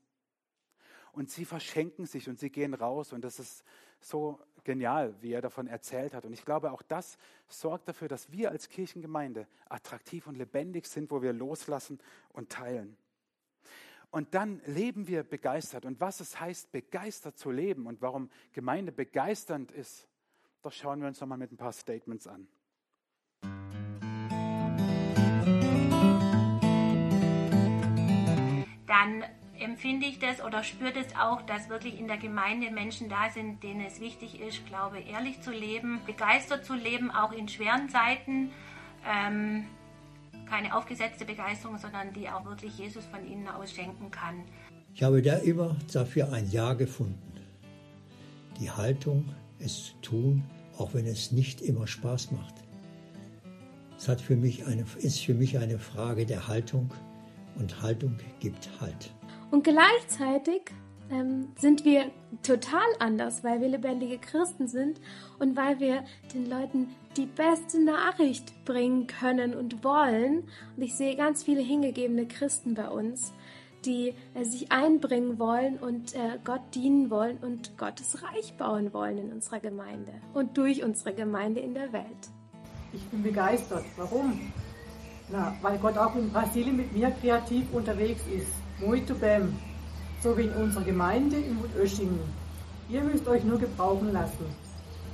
Und 1.12 1.31
sie 1.31 1.44
verschenken 1.44 2.07
sich 2.07 2.29
und 2.29 2.38
sie 2.38 2.51
gehen 2.51 2.75
raus. 2.75 3.12
Und 3.12 3.23
das 3.23 3.38
ist 3.38 3.64
so 4.01 4.40
genial, 4.64 5.14
wie 5.21 5.33
er 5.33 5.40
davon 5.40 5.66
erzählt 5.66 6.14
hat. 6.14 6.25
Und 6.25 6.33
ich 6.33 6.44
glaube, 6.44 6.73
auch 6.73 6.83
das 6.83 7.18
sorgt 7.49 7.88
dafür, 7.88 8.09
dass 8.09 8.31
wir 8.31 8.51
als 8.51 8.68
Kirchengemeinde 8.68 9.47
attraktiv 9.68 10.27
und 10.27 10.37
lebendig 10.37 10.87
sind, 10.87 11.11
wo 11.11 11.23
wir 11.23 11.33
loslassen 11.33 11.99
und 12.31 12.51
teilen. 12.51 12.97
Und 14.11 14.35
dann 14.35 14.62
leben 14.64 15.07
wir 15.07 15.23
begeistert. 15.23 15.85
Und 15.85 16.01
was 16.01 16.21
es 16.21 16.40
heißt, 16.40 16.73
begeistert 16.73 17.38
zu 17.38 17.51
leben 17.51 17.87
und 17.87 18.01
warum 18.01 18.31
Gemeinde 18.53 18.92
begeisternd 18.92 19.71
ist, 19.73 20.09
das 20.62 20.75
schauen 20.77 21.01
wir 21.01 21.09
uns 21.09 21.21
nochmal 21.21 21.38
mit 21.38 21.53
ein 21.53 21.57
paar 21.57 21.73
Statements 21.73 22.27
an. 22.27 22.49
Dann 28.87 29.25
empfinde 29.61 30.07
ich 30.07 30.18
das 30.18 30.42
oder 30.42 30.62
spüre 30.62 30.92
das 30.92 31.14
auch, 31.16 31.42
dass 31.42 31.68
wirklich 31.68 31.99
in 31.99 32.09
der 32.09 32.16
Gemeinde 32.16 32.71
Menschen 32.71 33.09
da 33.09 33.31
sind, 33.31 33.62
denen 33.62 33.81
es 33.81 34.01
wichtig 34.01 34.40
ist, 34.40 34.66
glaube 34.66 34.99
ehrlich 35.01 35.40
zu 35.40 35.51
leben, 35.51 36.01
begeistert 36.07 36.64
zu 36.64 36.75
leben, 36.75 37.11
auch 37.11 37.33
in 37.33 37.49
schweren 37.49 37.88
Zeiten. 37.88 38.51
Ähm, 39.07 39.66
keine 40.49 40.75
aufgesetzte 40.75 41.25
Begeisterung, 41.25 41.79
sondern 41.79 42.12
die 42.12 42.29
auch 42.29 42.44
wirklich 42.44 42.79
Jesus 42.79 43.05
von 43.07 43.27
ihnen 43.27 43.49
aus 43.49 43.73
schenken 43.73 44.11
kann. 44.11 44.44
Ich 44.94 45.03
habe 45.03 45.21
da 45.23 45.37
immer 45.37 45.77
dafür 45.92 46.33
ein 46.33 46.51
Ja 46.51 46.73
gefunden. 46.73 47.33
Die 48.61 48.71
Haltung, 48.71 49.29
es 49.59 49.87
zu 49.87 49.92
tun, 50.01 50.44
auch 50.79 50.94
wenn 50.94 51.07
es 51.07 51.33
nicht 51.33 51.61
immer 51.61 51.87
Spaß 51.87 52.33
macht. 52.33 52.55
Es 53.97 54.09
hat 54.09 54.21
für 54.21 54.37
mich 54.37 54.66
eine, 54.66 54.85
ist 54.99 55.21
für 55.21 55.35
mich 55.35 55.59
eine 55.59 55.79
Frage 55.79 56.25
der 56.25 56.49
Haltung 56.49 56.90
und 57.57 57.83
Haltung 57.83 58.16
gibt 58.40 58.68
Halt. 58.81 59.12
Und 59.50 59.64
gleichzeitig 59.64 60.62
ähm, 61.11 61.48
sind 61.56 61.84
wir 61.84 62.11
total 62.42 62.87
anders, 62.98 63.42
weil 63.42 63.61
wir 63.61 63.68
lebendige 63.68 64.18
Christen 64.18 64.68
sind 64.68 65.00
und 65.38 65.56
weil 65.56 65.80
wir 65.80 66.04
den 66.34 66.48
Leuten 66.48 66.88
die 67.16 67.26
beste 67.26 67.82
Nachricht 67.82 68.64
bringen 68.64 69.06
können 69.06 69.54
und 69.54 69.82
wollen. 69.82 70.44
Und 70.76 70.82
ich 70.82 70.94
sehe 70.94 71.16
ganz 71.16 71.42
viele 71.42 71.62
hingegebene 71.62 72.26
Christen 72.28 72.74
bei 72.74 72.88
uns, 72.88 73.32
die 73.84 74.14
äh, 74.34 74.44
sich 74.44 74.70
einbringen 74.70 75.38
wollen 75.38 75.78
und 75.78 76.14
äh, 76.14 76.38
Gott 76.44 76.61
dienen 76.74 77.11
wollen 77.11 77.38
und 77.38 77.78
Gottes 77.78 78.22
Reich 78.22 78.54
bauen 78.58 78.92
wollen 78.92 79.18
in 79.18 79.32
unserer 79.32 79.61
Gemeinde 79.61 80.12
und 80.34 80.58
durch 80.58 80.84
unsere 80.84 81.14
Gemeinde 81.14 81.61
in 81.61 81.74
der 81.74 81.92
Welt. 81.92 82.30
Ich 82.92 83.04
bin 83.04 83.22
begeistert. 83.22 83.84
Warum? 83.96 84.52
Na, 85.30 85.54
weil 85.62 85.78
Gott 85.78 85.96
auch 85.96 86.14
in 86.16 86.30
Brasilien 86.30 86.76
mit 86.76 86.92
mir 86.92 87.11
kreativ 87.11 87.64
unterwegs 87.72 88.22
ist. 88.34 88.67
Muito 88.81 89.14
bem. 89.14 89.57
So 90.23 90.37
wie 90.38 90.43
in 90.43 90.53
unserer 90.53 90.85
Gemeinde 90.85 91.37
in 91.37 91.57
Mut-Öschingen. 91.57 92.21
Ihr 92.88 93.03
müsst 93.03 93.27
euch 93.27 93.43
nur 93.43 93.59
gebrauchen 93.59 94.12
lassen. 94.12 94.47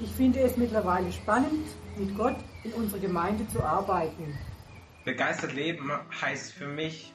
Ich 0.01 0.11
finde 0.11 0.41
es 0.41 0.57
mittlerweile 0.57 1.11
spannend, 1.13 1.67
mit 1.97 2.15
Gott 2.17 2.37
in 2.63 2.73
unserer 2.73 3.01
Gemeinde 3.01 3.49
zu 3.49 3.63
arbeiten. 3.63 4.39
Begeistert 5.05 5.55
leben 5.55 5.91
heißt 6.21 6.53
für 6.53 6.67
mich 6.67 7.15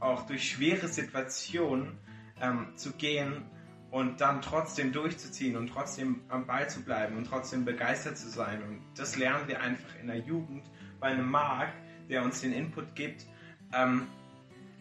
auch 0.00 0.26
durch 0.26 0.50
schwere 0.50 0.88
Situationen 0.88 1.98
ähm, 2.40 2.68
zu 2.76 2.92
gehen 2.92 3.42
und 3.90 4.20
dann 4.20 4.42
trotzdem 4.42 4.92
durchzuziehen 4.92 5.56
und 5.56 5.68
trotzdem 5.68 6.22
am 6.28 6.46
Ball 6.46 6.68
zu 6.68 6.82
bleiben 6.82 7.16
und 7.16 7.28
trotzdem 7.28 7.64
begeistert 7.64 8.18
zu 8.18 8.28
sein. 8.28 8.62
Und 8.64 8.80
das 8.96 9.16
lernen 9.16 9.46
wir 9.46 9.60
einfach 9.60 9.94
in 10.00 10.08
der 10.08 10.18
Jugend 10.18 10.64
bei 10.98 11.06
einem 11.06 11.30
Marc, 11.30 11.68
der 12.08 12.24
uns 12.24 12.40
den 12.40 12.52
Input 12.52 12.96
gibt, 12.96 13.26
ähm, 13.72 14.08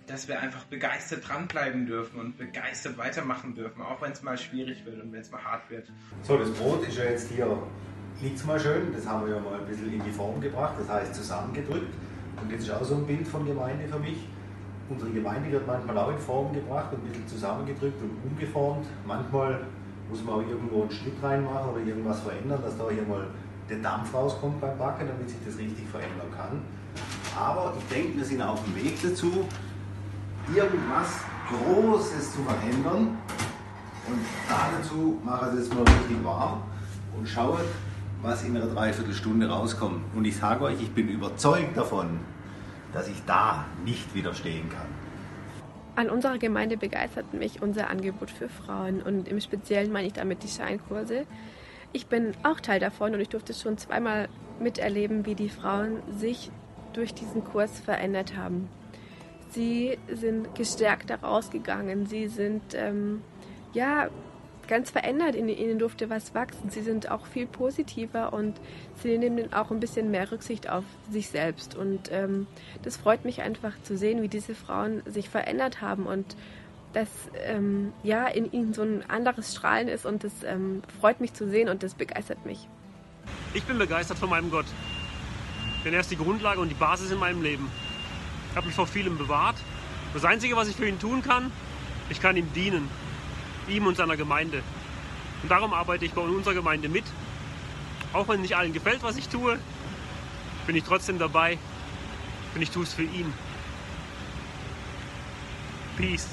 dass 0.07 0.27
wir 0.27 0.39
einfach 0.39 0.63
begeistert 0.65 1.27
dranbleiben 1.27 1.85
dürfen 1.85 2.19
und 2.19 2.37
begeistert 2.37 2.97
weitermachen 2.97 3.55
dürfen, 3.55 3.81
auch 3.81 4.01
wenn 4.01 4.11
es 4.11 4.21
mal 4.21 4.37
schwierig 4.37 4.85
wird 4.85 5.01
und 5.01 5.11
wenn 5.13 5.21
es 5.21 5.31
mal 5.31 5.43
hart 5.43 5.69
wird. 5.69 5.91
So, 6.23 6.37
das 6.37 6.51
Brot 6.51 6.87
ist 6.87 6.97
ja 6.97 7.05
jetzt 7.05 7.29
hier, 7.29 7.57
liegt 8.21 8.45
mal 8.45 8.59
schön, 8.59 8.93
das 8.93 9.07
haben 9.07 9.25
wir 9.25 9.35
ja 9.35 9.41
mal 9.41 9.59
ein 9.59 9.65
bisschen 9.65 9.93
in 9.93 10.03
die 10.03 10.11
Form 10.11 10.41
gebracht, 10.41 10.75
das 10.79 10.89
heißt 10.89 11.15
zusammengedrückt. 11.15 11.93
Und 12.41 12.51
das 12.51 12.61
ist 12.61 12.71
auch 12.71 12.83
so 12.83 12.95
ein 12.95 13.07
Bild 13.07 13.27
von 13.27 13.45
Gemeinde 13.45 13.87
für 13.87 13.99
mich. 13.99 14.27
Unsere 14.89 15.11
Gemeinde 15.11 15.51
wird 15.51 15.65
manchmal 15.65 15.97
auch 15.97 16.11
in 16.11 16.19
Form 16.19 16.53
gebracht 16.53 16.91
und 16.91 16.99
ein 16.99 17.07
bisschen 17.07 17.27
zusammengedrückt 17.27 18.01
und 18.01 18.29
umgeformt. 18.29 18.85
Manchmal 19.07 19.65
muss 20.09 20.23
man 20.23 20.35
auch 20.35 20.41
irgendwo 20.41 20.81
einen 20.81 20.91
Schnitt 20.91 21.15
reinmachen 21.21 21.71
oder 21.71 21.81
irgendwas 21.81 22.19
verändern, 22.19 22.61
dass 22.61 22.77
da 22.77 22.89
hier 22.89 23.03
mal 23.03 23.27
der 23.69 23.77
Dampf 23.77 24.13
rauskommt 24.13 24.59
beim 24.59 24.77
Backen, 24.77 25.07
damit 25.07 25.29
sich 25.29 25.39
das 25.45 25.57
richtig 25.57 25.87
verändern 25.87 26.27
kann. 26.35 26.61
Aber 27.37 27.73
ich 27.79 27.85
denke, 27.95 28.17
wir 28.17 28.25
sind 28.25 28.41
auf 28.41 28.63
dem 28.65 28.75
Weg 28.75 29.01
dazu, 29.01 29.47
irgendwas 30.55 31.19
Großes 31.49 32.33
zu 32.33 32.43
verändern. 32.43 33.17
Und 34.07 34.19
dazu 34.49 35.19
mache 35.23 35.51
ich 35.53 35.61
es 35.61 35.73
mal 35.73 35.83
richtig 35.83 36.23
warm 36.23 36.61
und 37.17 37.27
schaue, 37.27 37.59
was 38.21 38.43
in 38.43 38.55
einer 38.55 38.67
Dreiviertelstunde 38.67 39.49
rauskommt. 39.49 40.03
Und 40.15 40.25
ich 40.25 40.35
sage 40.35 40.63
euch, 40.63 40.81
ich 40.81 40.91
bin 40.91 41.07
überzeugt 41.07 41.77
davon, 41.77 42.19
dass 42.93 43.07
ich 43.07 43.23
da 43.25 43.65
nicht 43.85 44.13
widerstehen 44.13 44.69
kann. 44.69 44.87
An 45.95 46.09
unserer 46.09 46.37
Gemeinde 46.37 46.75
begeistert 46.75 47.33
mich 47.33 47.61
unser 47.61 47.89
Angebot 47.89 48.31
für 48.31 48.49
Frauen 48.49 49.01
und 49.01 49.27
im 49.27 49.39
Speziellen 49.39 49.91
meine 49.91 50.07
ich 50.07 50.13
damit 50.13 50.43
die 50.43 50.47
Scheinkurse. 50.47 51.25
Ich 51.91 52.07
bin 52.07 52.31
auch 52.41 52.59
Teil 52.59 52.79
davon 52.79 53.13
und 53.13 53.19
ich 53.19 53.29
durfte 53.29 53.53
schon 53.53 53.77
zweimal 53.77 54.27
miterleben, 54.59 55.25
wie 55.25 55.35
die 55.35 55.49
Frauen 55.49 56.01
sich 56.17 56.49
durch 56.93 57.13
diesen 57.13 57.43
Kurs 57.43 57.79
verändert 57.79 58.35
haben. 58.35 58.69
Sie 59.53 59.97
sind 60.11 60.55
gestärkt 60.55 61.09
daraus 61.09 61.51
gegangen, 61.51 62.07
sie 62.07 62.27
sind 62.27 62.73
ähm, 62.73 63.21
ja 63.73 64.09
ganz 64.67 64.89
verändert, 64.89 65.35
in 65.35 65.49
ihnen 65.49 65.77
durfte 65.77 66.09
was 66.09 66.33
wachsen. 66.33 66.69
Sie 66.69 66.81
sind 66.81 67.11
auch 67.11 67.25
viel 67.25 67.45
positiver 67.45 68.33
und 68.33 68.59
sie 69.01 69.17
nehmen 69.17 69.53
auch 69.53 69.71
ein 69.71 69.79
bisschen 69.79 70.09
mehr 70.11 70.31
Rücksicht 70.31 70.69
auf 70.69 70.83
sich 71.11 71.29
selbst. 71.29 71.75
Und 71.75 72.09
ähm, 72.11 72.47
das 72.81 72.97
freut 72.97 73.25
mich 73.25 73.41
einfach 73.41 73.73
zu 73.83 73.97
sehen, 73.97 74.21
wie 74.21 74.27
diese 74.27 74.55
Frauen 74.55 75.03
sich 75.05 75.29
verändert 75.29 75.81
haben 75.81 76.05
und 76.05 76.35
dass 76.93 77.09
ähm, 77.45 77.91
ja 78.03 78.27
in 78.27 78.51
ihnen 78.51 78.73
so 78.73 78.83
ein 78.83 79.03
anderes 79.09 79.53
Strahlen 79.53 79.87
ist 79.87 80.05
und 80.05 80.23
das 80.23 80.31
ähm, 80.43 80.83
freut 81.01 81.21
mich 81.21 81.33
zu 81.33 81.49
sehen 81.49 81.67
und 81.67 81.83
das 81.83 81.95
begeistert 81.95 82.45
mich. 82.45 82.67
Ich 83.53 83.63
bin 83.63 83.77
begeistert 83.77 84.17
von 84.17 84.29
meinem 84.29 84.51
Gott, 84.51 84.65
denn 85.83 85.93
er 85.93 86.01
ist 86.01 86.11
die 86.11 86.17
Grundlage 86.17 86.59
und 86.59 86.69
die 86.69 86.75
Basis 86.75 87.11
in 87.11 87.17
meinem 87.17 87.41
Leben. 87.41 87.69
Er 88.53 88.57
hat 88.57 88.65
mich 88.65 88.75
vor 88.75 88.87
vielem 88.87 89.17
bewahrt. 89.17 89.57
Das 90.13 90.25
Einzige, 90.25 90.55
was 90.55 90.67
ich 90.67 90.75
für 90.75 90.87
ihn 90.87 90.99
tun 90.99 91.21
kann, 91.21 91.51
ich 92.09 92.21
kann 92.21 92.37
ihm 92.37 92.51
dienen 92.53 92.89
ihm 93.67 93.87
und 93.87 93.97
seiner 93.97 94.17
Gemeinde. 94.17 94.61
Und 95.41 95.49
darum 95.49 95.73
arbeite 95.73 96.05
ich 96.05 96.13
bei 96.13 96.21
unserer 96.21 96.53
Gemeinde 96.53 96.89
mit. 96.89 97.05
Auch 98.13 98.27
wenn 98.27 98.41
nicht 98.41 98.55
allen 98.55 98.73
gefällt, 98.73 99.03
was 99.03 99.17
ich 99.17 99.27
tue, 99.27 99.57
bin 100.67 100.75
ich 100.75 100.83
trotzdem 100.83 101.19
dabei 101.19 101.57
und 102.53 102.61
ich 102.61 102.71
tue 102.71 102.83
es 102.83 102.93
für 102.93 103.03
ihn. 103.03 103.33
Peace. 105.97 106.27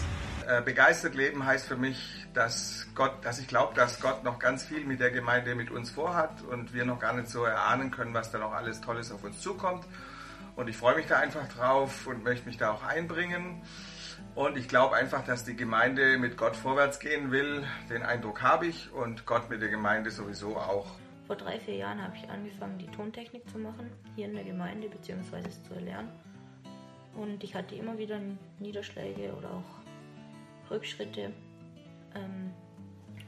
Äh, 0.47 0.63
begeistert 0.63 1.15
leben 1.15 1.45
heißt 1.45 1.67
für 1.67 1.77
mich, 1.77 2.27
dass 2.35 2.87
Gott, 2.95 3.13
dass 3.23 3.39
ich 3.39 3.49
glaube, 3.49 3.75
dass 3.75 4.01
Gott 4.01 4.25
noch 4.25 4.39
ganz 4.39 4.63
viel 4.63 4.85
mit 4.85 5.01
der 5.01 5.11
Gemeinde 5.11 5.55
mit 5.55 5.71
uns 5.71 5.91
vorhat 5.91 6.43
und 6.43 6.73
wir 6.75 6.85
noch 6.85 6.99
gar 6.99 7.13
nicht 7.13 7.29
so 7.29 7.45
erahnen 7.45 7.91
können, 7.91 8.15
was 8.15 8.31
da 8.31 8.39
noch 8.39 8.53
alles 8.53 8.81
Tolles 8.81 9.11
auf 9.13 9.25
uns 9.25 9.41
zukommt. 9.41 9.85
Und 10.61 10.69
ich 10.69 10.77
freue 10.77 10.95
mich 10.95 11.07
da 11.07 11.19
einfach 11.19 11.49
drauf 11.49 12.07
und 12.07 12.23
möchte 12.23 12.45
mich 12.45 12.59
da 12.59 12.73
auch 12.73 12.83
einbringen. 12.83 13.63
Und 14.35 14.59
ich 14.59 14.69
glaube 14.69 14.95
einfach, 14.95 15.25
dass 15.25 15.43
die 15.43 15.57
Gemeinde 15.57 16.19
mit 16.19 16.37
Gott 16.37 16.55
vorwärts 16.55 17.01
gehen 17.01 17.31
will. 17.31 17.65
Den 17.89 18.03
Eindruck 18.03 18.43
habe 18.43 18.67
ich 18.67 18.93
und 18.93 19.25
Gott 19.25 19.49
mit 19.49 19.63
der 19.63 19.71
Gemeinde 19.71 20.11
sowieso 20.11 20.59
auch. 20.59 20.99
Vor 21.27 21.37
drei, 21.37 21.59
vier 21.59 21.77
Jahren 21.77 22.03
habe 22.03 22.15
ich 22.15 22.29
angefangen, 22.29 22.77
die 22.77 22.89
Tontechnik 22.89 23.49
zu 23.49 23.57
machen, 23.57 23.91
hier 24.17 24.27
in 24.27 24.35
der 24.35 24.45
Gemeinde, 24.45 24.91
es 25.01 25.63
zu 25.65 25.75
erlernen. 25.75 26.11
Und 27.15 27.43
ich 27.43 27.55
hatte 27.55 27.75
immer 27.75 27.97
wieder 27.97 28.21
Niederschläge 28.59 29.33
oder 29.33 29.49
auch 29.49 30.71
Rückschritte. 30.71 31.33
Ähm, 32.15 32.53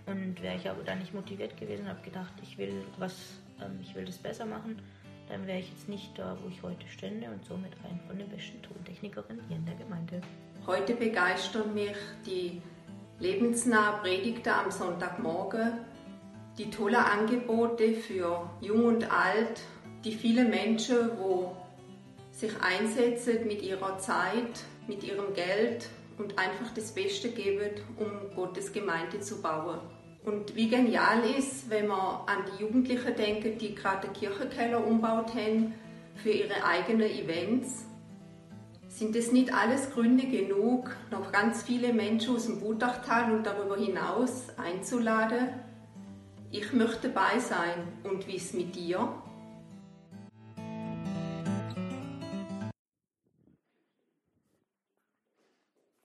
und 0.04 0.42
wäre 0.42 0.56
ich 0.56 0.68
aber 0.68 0.84
da 0.84 0.94
nicht 0.94 1.14
motiviert 1.14 1.56
gewesen, 1.56 1.88
habe 1.88 2.02
gedacht, 2.02 2.34
ich 2.42 2.58
will 2.58 2.84
was, 2.98 3.40
ähm, 3.58 3.78
ich 3.80 3.94
will 3.94 4.04
das 4.04 4.18
besser 4.18 4.44
machen, 4.44 4.82
dann 5.32 5.46
wäre 5.46 5.60
ich 5.60 5.70
jetzt 5.70 5.88
nicht 5.88 6.18
da, 6.18 6.36
wo 6.42 6.48
ich 6.50 6.62
heute 6.62 6.86
stände 6.88 7.26
und 7.26 7.42
somit 7.46 7.72
eine 7.82 7.98
von 8.06 8.18
den 8.18 8.28
besten 8.28 8.60
Tontechnikerinnen 8.60 9.42
hier 9.48 9.56
in 9.56 9.64
der 9.64 9.76
Gemeinde. 9.76 10.20
Heute 10.66 10.94
begeistern 10.94 11.72
mich 11.72 11.96
die 12.26 12.60
lebensnahe 13.18 14.02
Predigten 14.02 14.50
am 14.50 14.70
Sonntagmorgen, 14.70 15.72
die 16.58 16.68
tollen 16.68 16.96
Angebote 16.96 17.94
für 17.94 18.50
Jung 18.60 18.84
und 18.84 19.10
Alt, 19.10 19.62
die 20.04 20.12
vielen 20.12 20.50
Menschen, 20.50 21.16
wo 21.16 21.56
sich 22.30 22.52
einsetzen 22.60 23.46
mit 23.46 23.62
ihrer 23.62 23.98
Zeit, 23.98 24.64
mit 24.86 25.02
ihrem 25.02 25.32
Geld 25.32 25.88
und 26.18 26.38
einfach 26.38 26.74
das 26.74 26.92
Beste 26.92 27.30
geben, 27.30 27.70
um 27.96 28.36
Gottes 28.36 28.70
Gemeinde 28.70 29.20
zu 29.20 29.40
bauen. 29.40 29.78
Und 30.24 30.54
wie 30.54 30.68
genial 30.68 31.24
ist, 31.38 31.68
wenn 31.68 31.88
man 31.88 32.26
an 32.26 32.44
die 32.46 32.62
Jugendlichen 32.62 33.16
denkt, 33.16 33.60
die 33.60 33.74
gerade 33.74 34.06
den 34.06 34.12
Kirchenkeller 34.12 34.86
umgebaut 34.86 35.34
haben 35.34 35.74
für 36.14 36.30
ihre 36.30 36.64
eigenen 36.64 37.10
Events 37.10 37.86
sind 38.92 39.16
es 39.16 39.32
nicht 39.32 39.52
alles 39.52 39.90
Gründe 39.90 40.26
genug, 40.26 40.94
noch 41.10 41.32
ganz 41.32 41.62
viele 41.62 41.94
Menschen 41.94 42.36
aus 42.36 42.44
dem 42.44 42.60
Wutachtal 42.60 43.32
und 43.32 43.44
darüber 43.44 43.76
hinaus 43.76 44.48
einzuladen? 44.58 45.48
Ich 46.50 46.72
möchte 46.74 47.08
dabei 47.08 47.38
sein. 47.38 47.88
Und 48.04 48.26
wie 48.26 48.36
ist 48.36 48.52
mit 48.52 48.76
dir? 48.76 49.08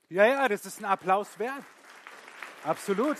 Ja, 0.09 0.25
ja, 0.25 0.47
das 0.47 0.65
ist 0.65 0.79
ein 0.79 0.85
Applaus 0.85 1.37
wert. 1.37 1.63
Absolut. 2.63 3.17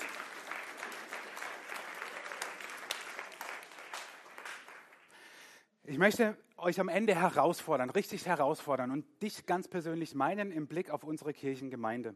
Ich 5.89 5.97
möchte 5.97 6.36
euch 6.58 6.82
am 6.82 6.89
Ende 6.89 7.15
herausfordern, 7.15 7.89
richtig 7.89 8.26
herausfordern 8.26 8.91
und 8.91 9.06
dich 9.21 9.45
ganz 9.45 9.69
persönlich 9.69 10.15
meinen 10.15 10.52
im 10.52 10.67
Blick 10.67 10.89
auf 10.89 11.06
unsere 11.06 11.32
Kirchengemeinde. 11.32 12.13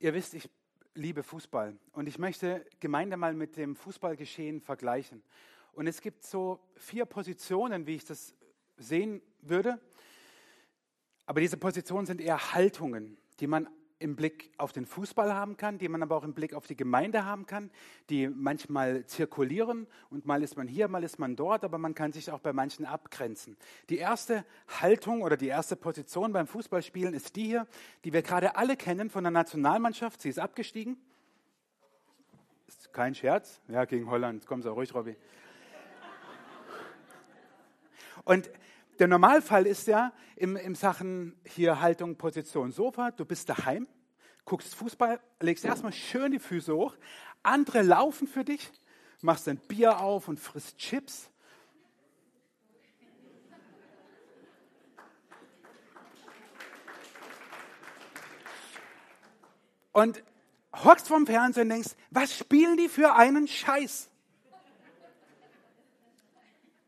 Ihr 0.00 0.14
wisst, 0.14 0.34
ich 0.34 0.50
liebe 0.94 1.22
Fußball 1.22 1.78
und 1.92 2.08
ich 2.08 2.18
möchte 2.18 2.66
Gemeinde 2.80 3.16
mal 3.16 3.32
mit 3.32 3.56
dem 3.56 3.76
Fußballgeschehen 3.76 4.60
vergleichen. 4.60 5.22
Und 5.74 5.86
es 5.86 6.00
gibt 6.00 6.24
so 6.24 6.58
vier 6.74 7.04
Positionen, 7.04 7.86
wie 7.86 7.94
ich 7.94 8.04
das 8.04 8.34
sehen 8.78 9.22
würde. 9.42 9.80
Aber 11.24 11.40
diese 11.40 11.56
Positionen 11.56 12.06
sind 12.06 12.20
eher 12.20 12.52
Haltungen, 12.52 13.16
die 13.38 13.46
man 13.46 13.68
im 14.04 14.16
Blick 14.16 14.52
auf 14.58 14.72
den 14.72 14.84
Fußball 14.84 15.34
haben 15.34 15.56
kann, 15.56 15.78
die 15.78 15.88
man 15.88 16.02
aber 16.02 16.14
auch 16.14 16.24
im 16.24 16.34
Blick 16.34 16.52
auf 16.52 16.66
die 16.66 16.76
Gemeinde 16.76 17.24
haben 17.24 17.46
kann, 17.46 17.70
die 18.10 18.28
manchmal 18.28 19.06
zirkulieren 19.06 19.86
und 20.10 20.26
mal 20.26 20.42
ist 20.42 20.58
man 20.58 20.68
hier, 20.68 20.88
mal 20.88 21.02
ist 21.02 21.18
man 21.18 21.36
dort, 21.36 21.64
aber 21.64 21.78
man 21.78 21.94
kann 21.94 22.12
sich 22.12 22.30
auch 22.30 22.40
bei 22.40 22.52
manchen 22.52 22.84
abgrenzen. 22.84 23.56
Die 23.88 23.96
erste 23.96 24.44
Haltung 24.68 25.22
oder 25.22 25.38
die 25.38 25.48
erste 25.48 25.74
Position 25.74 26.34
beim 26.34 26.46
Fußballspielen 26.46 27.14
ist 27.14 27.34
die 27.34 27.44
hier, 27.44 27.66
die 28.04 28.12
wir 28.12 28.20
gerade 28.20 28.56
alle 28.56 28.76
kennen 28.76 29.08
von 29.08 29.24
der 29.24 29.30
Nationalmannschaft. 29.30 30.20
Sie 30.20 30.28
ist 30.28 30.38
abgestiegen. 30.38 30.98
Ist 32.68 32.92
kein 32.92 33.14
Scherz. 33.14 33.62
Ja, 33.68 33.86
gegen 33.86 34.10
Holland. 34.10 34.44
Komm 34.46 34.60
so 34.60 34.74
ruhig, 34.74 34.94
Robby. 34.94 35.16
Und 38.24 38.50
der 38.98 39.08
Normalfall 39.08 39.66
ist 39.66 39.86
ja 39.86 40.12
im, 40.36 40.56
im 40.56 40.74
Sachen 40.74 41.38
hier 41.44 41.80
Haltung, 41.80 42.16
Position, 42.16 42.72
Sofa, 42.72 43.10
du 43.10 43.24
bist 43.24 43.48
daheim, 43.48 43.88
guckst 44.44 44.74
Fußball, 44.74 45.20
legst 45.40 45.64
erstmal 45.64 45.92
schön 45.92 46.32
die 46.32 46.38
Füße 46.38 46.74
hoch, 46.74 46.96
andere 47.42 47.82
laufen 47.82 48.28
für 48.28 48.44
dich, 48.44 48.70
machst 49.20 49.48
ein 49.48 49.58
Bier 49.58 50.00
auf 50.00 50.28
und 50.28 50.38
frisst 50.38 50.78
Chips. 50.78 51.30
Und 59.92 60.24
hockst 60.74 61.06
vom 61.06 61.24
Fernseher 61.24 61.62
und 61.62 61.68
denkst, 61.68 61.90
was 62.10 62.36
spielen 62.36 62.76
die 62.76 62.88
für 62.88 63.14
einen 63.14 63.46
Scheiß? 63.46 64.10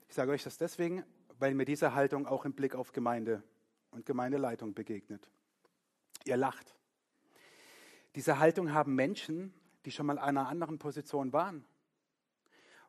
Ich 0.08 0.14
sage 0.14 0.32
euch 0.32 0.42
das 0.42 0.58
deswegen, 0.58 1.04
weil 1.38 1.54
mir 1.54 1.64
diese 1.64 1.94
Haltung 1.94 2.26
auch 2.26 2.44
im 2.44 2.52
Blick 2.52 2.74
auf 2.74 2.92
Gemeinde 2.92 3.42
und 3.90 4.06
Gemeindeleitung 4.06 4.74
begegnet. 4.74 5.30
Ihr 6.24 6.36
lacht. 6.36 6.74
Diese 8.14 8.38
Haltung 8.38 8.72
haben 8.72 8.94
Menschen, 8.94 9.52
die 9.84 9.90
schon 9.90 10.06
mal 10.06 10.18
einer 10.18 10.48
anderen 10.48 10.78
Position 10.78 11.32
waren 11.32 11.64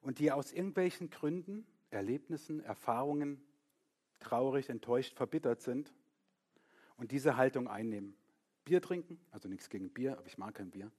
und 0.01 0.19
die 0.19 0.31
aus 0.31 0.51
irgendwelchen 0.51 1.09
Gründen, 1.09 1.67
Erlebnissen, 1.89 2.61
Erfahrungen 2.61 3.41
traurig, 4.19 4.69
enttäuscht, 4.69 5.15
verbittert 5.15 5.61
sind 5.61 5.93
und 6.95 7.11
diese 7.11 7.37
Haltung 7.37 7.67
einnehmen. 7.67 8.15
Bier 8.65 8.81
trinken, 8.81 9.19
also 9.31 9.47
nichts 9.47 9.69
gegen 9.69 9.91
Bier, 9.91 10.17
aber 10.17 10.27
ich 10.27 10.37
mag 10.37 10.55
kein 10.55 10.71
Bier. 10.71 10.91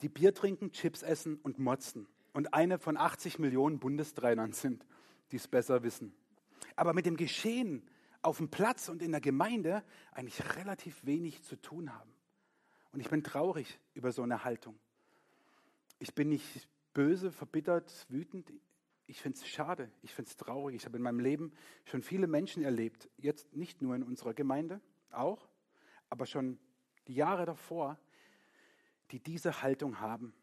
Die 0.00 0.08
Bier 0.08 0.34
trinken, 0.34 0.72
Chips 0.72 1.02
essen 1.02 1.38
und 1.42 1.58
motzen 1.58 2.06
und 2.32 2.54
eine 2.54 2.78
von 2.78 2.96
80 2.96 3.38
Millionen 3.38 3.78
Bundestrainern 3.78 4.52
sind, 4.52 4.86
die 5.30 5.36
es 5.36 5.48
besser 5.48 5.82
wissen. 5.82 6.14
Aber 6.76 6.94
mit 6.94 7.06
dem 7.06 7.16
Geschehen 7.16 7.82
auf 8.22 8.38
dem 8.38 8.48
Platz 8.48 8.88
und 8.88 9.02
in 9.02 9.10
der 9.10 9.20
Gemeinde 9.20 9.82
eigentlich 10.12 10.56
relativ 10.56 11.04
wenig 11.04 11.42
zu 11.42 11.56
tun 11.56 11.92
haben. 11.94 12.12
Und 12.92 13.00
ich 13.00 13.10
bin 13.10 13.24
traurig 13.24 13.78
über 13.94 14.12
so 14.12 14.22
eine 14.22 14.44
Haltung. 14.44 14.78
Ich 15.98 16.14
bin 16.14 16.28
nicht 16.28 16.68
böse, 16.94 17.32
verbittert, 17.32 18.06
wütend. 18.08 18.52
Ich 19.06 19.20
finde 19.20 19.38
es 19.38 19.48
schade, 19.48 19.90
ich 20.02 20.14
finde 20.14 20.30
es 20.30 20.36
traurig. 20.36 20.76
Ich 20.76 20.84
habe 20.84 20.96
in 20.96 21.02
meinem 21.02 21.20
Leben 21.20 21.52
schon 21.84 22.02
viele 22.02 22.26
Menschen 22.26 22.62
erlebt, 22.62 23.08
jetzt 23.16 23.54
nicht 23.54 23.82
nur 23.82 23.94
in 23.94 24.02
unserer 24.02 24.34
Gemeinde, 24.34 24.80
auch, 25.10 25.48
aber 26.08 26.26
schon 26.26 26.58
die 27.08 27.14
Jahre 27.14 27.46
davor, 27.46 27.98
die 29.10 29.20
diese 29.20 29.62
Haltung 29.62 30.00
haben. 30.00 30.34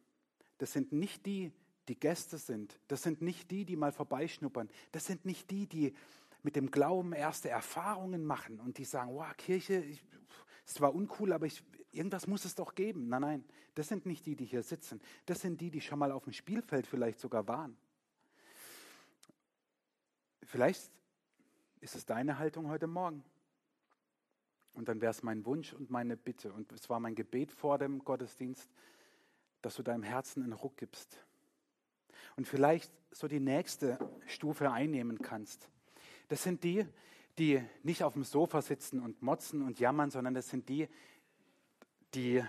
Das 0.58 0.74
sind 0.74 0.92
nicht 0.92 1.26
die, 1.26 1.52
die 1.90 2.00
Gäste 2.00 2.38
sind. 2.38 2.80
Das 2.88 3.04
sind 3.04 3.22
nicht 3.22 3.52
die, 3.52 3.66
die 3.66 3.76
mal 3.76 3.92
vorbeischnuppern. 3.92 4.70
Das 4.92 5.06
sind 5.06 5.26
nicht 5.26 5.50
die, 5.52 5.68
die 5.68 5.94
mit 6.44 6.56
dem 6.56 6.72
Glauben 6.72 7.12
erste 7.12 7.50
Erfahrungen 7.50 8.26
machen 8.26 8.60
und 8.60 8.78
die 8.78 8.86
sagen, 8.86 9.12
wow, 9.14 9.36
Kirche, 9.36 9.74
ist 9.74 10.04
zwar 10.66 10.94
uncool, 10.94 11.34
aber 11.34 11.48
ich, 11.48 11.64
irgendwas 11.92 12.28
muss 12.28 12.46
es 12.46 12.56
doch 12.56 12.76
geben. 12.76 13.10
Nein, 13.10 13.22
nein, 13.22 13.44
das 13.76 13.88
sind 13.88 14.06
nicht 14.06 14.26
die, 14.26 14.36
die 14.36 14.46
hier 14.46 14.64
sitzen. 14.64 15.02
Das 15.26 15.42
sind 15.42 15.60
die, 15.60 15.72
die 15.72 15.82
schon 15.82 16.00
mal 16.00 16.12
auf 16.12 16.24
dem 16.24 16.34
Spielfeld 16.34 16.88
vielleicht 16.88 17.20
sogar 17.20 17.48
waren. 17.48 17.76
Vielleicht 20.44 20.90
ist 21.82 21.96
es 21.96 22.06
deine 22.06 22.38
Haltung 22.38 22.70
heute 22.70 22.88
Morgen. 22.88 23.24
Und 24.74 24.88
dann 24.88 25.02
wäre 25.02 25.12
es 25.12 25.24
mein 25.24 25.46
Wunsch 25.46 25.74
und 25.74 25.90
meine 25.90 26.16
Bitte. 26.16 26.54
Und 26.54 26.72
es 26.72 26.90
war 26.90 27.00
mein 27.00 27.16
Gebet 27.16 27.52
vor 27.52 27.78
dem 27.78 28.00
Gottesdienst, 28.00 28.70
dass 29.62 29.76
du 29.76 29.84
deinem 29.84 30.04
Herzen 30.04 30.44
einen 30.44 30.54
Ruck 30.54 30.78
gibst 30.78 31.20
und 32.40 32.46
vielleicht 32.46 32.90
so 33.12 33.28
die 33.28 33.42
nächste 33.42 34.00
Stufe 34.26 34.72
einnehmen 34.72 35.22
kannst. 35.22 35.68
Das 36.30 36.42
sind 36.42 36.64
die, 36.64 36.86
die 37.38 37.62
nicht 37.84 38.02
auf 38.02 38.14
dem 38.14 38.24
Sofa 38.24 38.62
sitzen 38.62 39.02
und 39.02 39.22
motzen 39.22 39.62
und 39.62 39.78
jammern, 39.78 40.10
sondern 40.10 40.34
das 40.34 40.48
sind 40.48 40.70
die, 40.70 40.88
die 42.14 42.42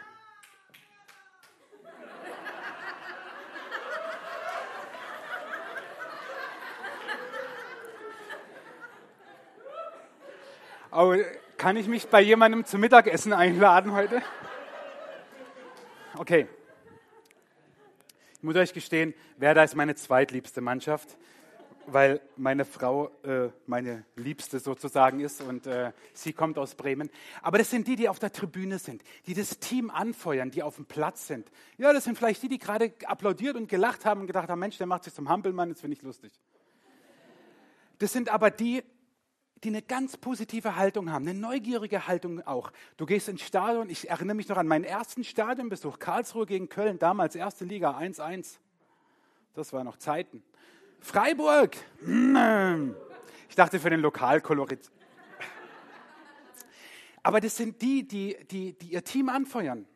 Aber 10.92 11.18
kann 11.56 11.76
ich 11.76 11.88
mich 11.88 12.06
bei 12.06 12.20
jemandem 12.20 12.64
zum 12.64 12.80
Mittagessen 12.80 13.32
einladen 13.32 13.90
heute? 13.90 14.22
Okay. 16.16 16.46
Ich 18.40 18.44
muss 18.44 18.56
euch 18.56 18.72
gestehen, 18.72 19.12
Werder 19.36 19.62
ist 19.64 19.76
meine 19.76 19.94
zweitliebste 19.96 20.62
Mannschaft, 20.62 21.18
weil 21.84 22.22
meine 22.38 22.64
Frau 22.64 23.10
äh, 23.22 23.50
meine 23.66 24.06
Liebste 24.16 24.60
sozusagen 24.60 25.20
ist 25.20 25.42
und 25.42 25.66
äh, 25.66 25.92
sie 26.14 26.32
kommt 26.32 26.56
aus 26.56 26.74
Bremen. 26.74 27.10
Aber 27.42 27.58
das 27.58 27.68
sind 27.68 27.86
die, 27.86 27.96
die 27.96 28.08
auf 28.08 28.18
der 28.18 28.32
Tribüne 28.32 28.78
sind, 28.78 29.02
die 29.26 29.34
das 29.34 29.58
Team 29.58 29.90
anfeuern, 29.90 30.50
die 30.50 30.62
auf 30.62 30.76
dem 30.76 30.86
Platz 30.86 31.26
sind. 31.26 31.50
Ja, 31.76 31.92
das 31.92 32.04
sind 32.04 32.16
vielleicht 32.16 32.42
die, 32.42 32.48
die 32.48 32.58
gerade 32.58 32.94
applaudiert 33.04 33.56
und 33.56 33.68
gelacht 33.68 34.06
haben 34.06 34.22
und 34.22 34.26
gedacht 34.26 34.48
haben, 34.48 34.58
Mensch, 34.58 34.78
der 34.78 34.86
macht 34.86 35.04
sich 35.04 35.12
zum 35.12 35.28
Hampelmann, 35.28 35.68
das 35.68 35.82
finde 35.82 35.98
ich 35.98 36.02
lustig. 36.02 36.32
Das 37.98 38.10
sind 38.10 38.30
aber 38.30 38.50
die, 38.50 38.82
die 39.62 39.68
eine 39.68 39.82
ganz 39.82 40.16
positive 40.16 40.76
Haltung 40.76 41.10
haben, 41.10 41.28
eine 41.28 41.38
neugierige 41.38 42.06
Haltung 42.06 42.46
auch. 42.46 42.72
Du 42.96 43.04
gehst 43.04 43.28
ins 43.28 43.42
Stadion, 43.42 43.90
ich 43.90 44.08
erinnere 44.08 44.34
mich 44.34 44.48
noch 44.48 44.56
an 44.56 44.66
meinen 44.66 44.84
ersten 44.84 45.22
Stadionbesuch, 45.22 45.98
Karlsruhe 45.98 46.46
gegen 46.46 46.68
Köln, 46.68 46.98
damals 46.98 47.34
erste 47.34 47.64
Liga 47.64 47.96
1-1. 47.98 48.56
Das 49.54 49.72
waren 49.72 49.84
noch 49.84 49.98
Zeiten. 49.98 50.42
Freiburg, 51.00 51.76
ich 53.48 53.56
dachte 53.56 53.80
für 53.80 53.90
den 53.90 54.00
Lokalkolorit. 54.00 54.90
Aber 57.22 57.40
das 57.40 57.56
sind 57.56 57.82
die, 57.82 58.06
die, 58.06 58.36
die, 58.50 58.72
die 58.72 58.92
ihr 58.92 59.04
Team 59.04 59.28
anfeuern. 59.28 59.86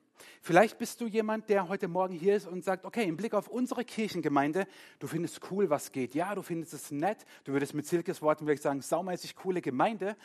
Vielleicht 0.47 0.77
bist 0.77 1.01
du 1.01 1.07
jemand, 1.07 1.49
der 1.49 1.71
heute 1.71 1.89
Morgen 1.89 2.13
hier 2.13 2.37
ist 2.37 2.47
und 2.47 2.63
sagt, 2.65 2.85
okay, 2.85 3.05
im 3.05 3.17
Blick 3.17 3.33
auf 3.33 3.49
unsere 3.49 3.83
Kirchengemeinde, 3.83 4.67
du 4.99 5.07
findest 5.07 5.41
cool, 5.51 5.71
was 5.71 5.91
geht. 5.91 6.15
Ja, 6.15 6.35
du 6.35 6.43
findest 6.43 6.75
es 6.75 6.91
nett. 6.91 7.25
Du 7.45 7.55
würdest 7.55 7.73
mit 7.73 7.87
Silkes 7.87 8.21
Worten 8.21 8.45
vielleicht 8.45 8.63
sagen, 8.63 8.83
saumäßig 8.83 9.37
coole 9.37 9.63
Gemeinde. 9.63 10.19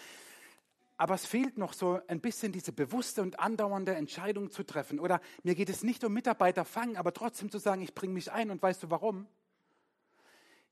Aber 0.97 1.13
es 1.13 1.25
fehlt 1.25 1.58
noch 1.58 1.71
so 1.71 2.01
ein 2.10 2.19
bisschen 2.19 2.51
diese 2.51 2.73
bewusste 2.73 3.21
und 3.21 3.39
andauernde 3.39 3.95
Entscheidung 3.95 4.51
zu 4.51 4.63
treffen. 4.63 4.99
Oder 4.99 5.21
mir 5.43 5.55
geht 5.55 5.69
es 5.69 5.84
nicht 5.84 6.03
um 6.03 6.12
Mitarbeiter 6.12 6.65
fangen, 6.65 6.97
aber 6.97 7.13
trotzdem 7.13 7.49
zu 7.49 7.58
sagen, 7.58 7.82
ich 7.82 7.95
bringe 7.95 8.12
mich 8.12 8.29
ein 8.29 8.51
und 8.51 8.62
weißt 8.62 8.84
du 8.84 8.89
warum? 8.89 9.25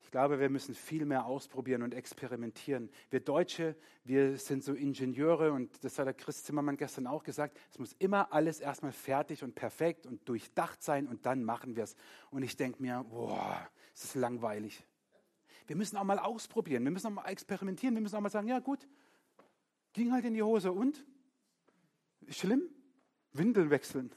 Ich 0.08 0.12
glaube, 0.12 0.40
wir 0.40 0.48
müssen 0.48 0.74
viel 0.74 1.04
mehr 1.04 1.26
ausprobieren 1.26 1.82
und 1.82 1.92
experimentieren. 1.92 2.88
Wir 3.10 3.20
Deutsche, 3.20 3.76
wir 4.04 4.38
sind 4.38 4.64
so 4.64 4.72
Ingenieure 4.72 5.52
und 5.52 5.84
das 5.84 5.98
hat 5.98 6.06
der 6.06 6.14
Chris 6.14 6.44
Zimmermann 6.44 6.78
gestern 6.78 7.06
auch 7.06 7.22
gesagt, 7.22 7.58
es 7.70 7.78
muss 7.78 7.92
immer 7.98 8.32
alles 8.32 8.58
erstmal 8.60 8.92
fertig 8.92 9.44
und 9.44 9.54
perfekt 9.54 10.06
und 10.06 10.26
durchdacht 10.26 10.82
sein 10.82 11.06
und 11.06 11.26
dann 11.26 11.44
machen 11.44 11.76
wir 11.76 11.84
es. 11.84 11.94
Und 12.30 12.42
ich 12.42 12.56
denke 12.56 12.80
mir, 12.80 13.04
boah, 13.10 13.68
es 13.94 14.04
ist 14.04 14.14
langweilig. 14.14 14.82
Wir 15.66 15.76
müssen 15.76 15.98
auch 15.98 16.04
mal 16.04 16.18
ausprobieren, 16.18 16.84
wir 16.84 16.90
müssen 16.90 17.08
auch 17.08 17.22
mal 17.22 17.26
experimentieren, 17.26 17.94
wir 17.94 18.00
müssen 18.00 18.16
auch 18.16 18.22
mal 18.22 18.30
sagen, 18.30 18.48
ja 18.48 18.60
gut, 18.60 18.88
ging 19.92 20.10
halt 20.10 20.24
in 20.24 20.32
die 20.32 20.42
Hose 20.42 20.72
und? 20.72 21.04
Schlimm? 22.30 22.62
Windeln 23.34 23.68
wechseln. 23.68 24.10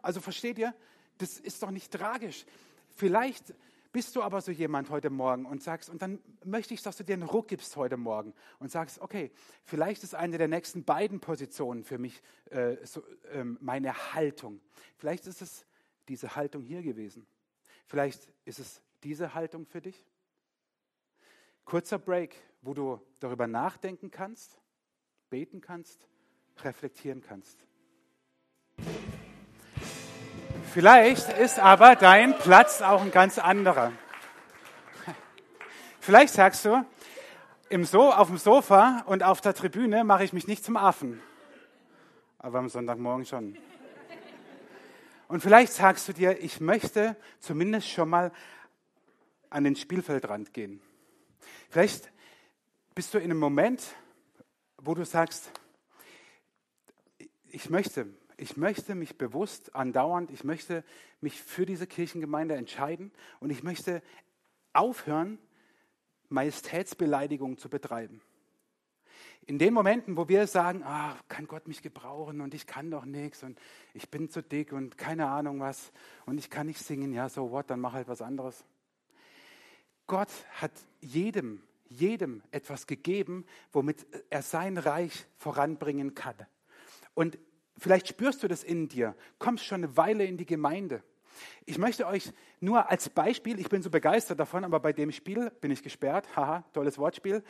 Also 0.00 0.22
versteht 0.22 0.56
ihr, 0.56 0.74
das 1.18 1.38
ist 1.38 1.62
doch 1.62 1.70
nicht 1.70 1.92
tragisch. 1.92 2.46
Vielleicht 2.88 3.52
bist 3.96 4.14
du 4.14 4.22
aber 4.22 4.42
so 4.42 4.52
jemand 4.52 4.90
heute 4.90 5.08
Morgen 5.08 5.46
und 5.46 5.62
sagst, 5.62 5.88
und 5.88 6.02
dann 6.02 6.18
möchte 6.44 6.74
ich, 6.74 6.82
dass 6.82 6.98
du 6.98 7.02
dir 7.02 7.14
einen 7.14 7.22
Ruck 7.22 7.48
gibst 7.48 7.76
heute 7.76 7.96
Morgen 7.96 8.34
und 8.58 8.70
sagst, 8.70 9.00
okay, 9.00 9.32
vielleicht 9.64 10.02
ist 10.02 10.14
eine 10.14 10.36
der 10.36 10.48
nächsten 10.48 10.84
beiden 10.84 11.18
Positionen 11.18 11.82
für 11.82 11.96
mich 11.96 12.22
äh, 12.50 12.76
so, 12.84 13.02
ähm, 13.30 13.56
meine 13.62 14.12
Haltung. 14.12 14.60
Vielleicht 14.98 15.26
ist 15.26 15.40
es 15.40 15.64
diese 16.08 16.36
Haltung 16.36 16.62
hier 16.62 16.82
gewesen. 16.82 17.26
Vielleicht 17.86 18.30
ist 18.44 18.58
es 18.58 18.82
diese 19.02 19.32
Haltung 19.32 19.64
für 19.64 19.80
dich. 19.80 20.04
Kurzer 21.64 21.98
Break, 21.98 22.36
wo 22.60 22.74
du 22.74 23.00
darüber 23.18 23.46
nachdenken 23.46 24.10
kannst, 24.10 24.60
beten 25.30 25.62
kannst, 25.62 26.06
reflektieren 26.58 27.22
kannst. 27.22 27.66
Vielleicht 30.76 31.32
ist 31.38 31.58
aber 31.58 31.96
dein 31.96 32.36
Platz 32.36 32.82
auch 32.82 33.00
ein 33.00 33.10
ganz 33.10 33.38
anderer. 33.38 33.94
Vielleicht 36.00 36.34
sagst 36.34 36.66
du, 36.66 36.84
im 37.70 37.86
so 37.86 38.12
auf 38.12 38.28
dem 38.28 38.36
Sofa 38.36 39.02
und 39.06 39.22
auf 39.22 39.40
der 39.40 39.54
Tribüne 39.54 40.04
mache 40.04 40.24
ich 40.24 40.34
mich 40.34 40.46
nicht 40.46 40.62
zum 40.66 40.76
Affen. 40.76 41.22
aber 42.36 42.58
am 42.58 42.68
Sonntagmorgen 42.68 43.24
schon. 43.24 43.56
Und 45.28 45.40
vielleicht 45.40 45.72
sagst 45.72 46.08
du 46.08 46.12
dir, 46.12 46.42
ich 46.42 46.60
möchte 46.60 47.16
zumindest 47.40 47.88
schon 47.88 48.10
mal 48.10 48.30
an 49.48 49.64
den 49.64 49.76
Spielfeldrand 49.76 50.52
gehen. 50.52 50.82
Vielleicht 51.70 52.12
bist 52.94 53.14
du 53.14 53.18
in 53.18 53.30
einem 53.30 53.40
Moment, 53.40 53.82
wo 54.76 54.92
du 54.92 55.06
sagst, 55.06 55.50
ich 57.48 57.70
möchte, 57.70 58.08
ich 58.36 58.56
möchte 58.56 58.94
mich 58.94 59.16
bewusst 59.16 59.74
andauernd, 59.74 60.30
ich 60.30 60.44
möchte 60.44 60.84
mich 61.20 61.40
für 61.40 61.66
diese 61.66 61.86
Kirchengemeinde 61.86 62.54
entscheiden 62.54 63.12
und 63.40 63.50
ich 63.50 63.62
möchte 63.62 64.02
aufhören, 64.72 65.38
Majestätsbeleidigung 66.28 67.56
zu 67.56 67.68
betreiben. 67.68 68.20
In 69.46 69.58
den 69.58 69.72
Momenten, 69.72 70.16
wo 70.16 70.28
wir 70.28 70.46
sagen, 70.48 70.82
ah, 70.82 71.16
kann 71.28 71.46
Gott 71.46 71.68
mich 71.68 71.80
gebrauchen 71.80 72.40
und 72.40 72.52
ich 72.52 72.66
kann 72.66 72.90
doch 72.90 73.04
nichts 73.04 73.44
und 73.44 73.58
ich 73.94 74.10
bin 74.10 74.28
zu 74.28 74.42
dick 74.42 74.72
und 74.72 74.98
keine 74.98 75.28
Ahnung 75.28 75.60
was 75.60 75.92
und 76.26 76.36
ich 76.38 76.50
kann 76.50 76.66
nicht 76.66 76.80
singen, 76.80 77.12
ja, 77.12 77.28
so 77.28 77.52
what, 77.52 77.70
dann 77.70 77.80
mach 77.80 77.92
halt 77.92 78.08
was 78.08 78.22
anderes. 78.22 78.64
Gott 80.08 80.30
hat 80.60 80.72
jedem, 81.00 81.62
jedem 81.88 82.42
etwas 82.50 82.86
gegeben, 82.86 83.46
womit 83.72 84.04
er 84.30 84.42
sein 84.42 84.78
Reich 84.78 85.26
voranbringen 85.38 86.14
kann. 86.14 86.34
Und 87.14 87.38
vielleicht 87.78 88.08
spürst 88.08 88.42
du 88.42 88.48
das 88.48 88.62
in 88.62 88.88
dir, 88.88 89.14
kommst 89.38 89.64
schon 89.64 89.84
eine 89.84 89.96
Weile 89.96 90.24
in 90.24 90.36
die 90.36 90.46
Gemeinde. 90.46 91.02
Ich 91.64 91.78
möchte 91.78 92.06
euch 92.06 92.32
nur 92.60 92.90
als 92.90 93.08
Beispiel, 93.08 93.58
ich 93.60 93.68
bin 93.68 93.82
so 93.82 93.90
begeistert 93.90 94.40
davon, 94.40 94.64
aber 94.64 94.80
bei 94.80 94.92
dem 94.92 95.12
Spiel 95.12 95.50
bin 95.60 95.70
ich 95.70 95.82
gesperrt, 95.82 96.34
haha, 96.36 96.64
tolles 96.72 96.98
Wortspiel, 96.98 97.42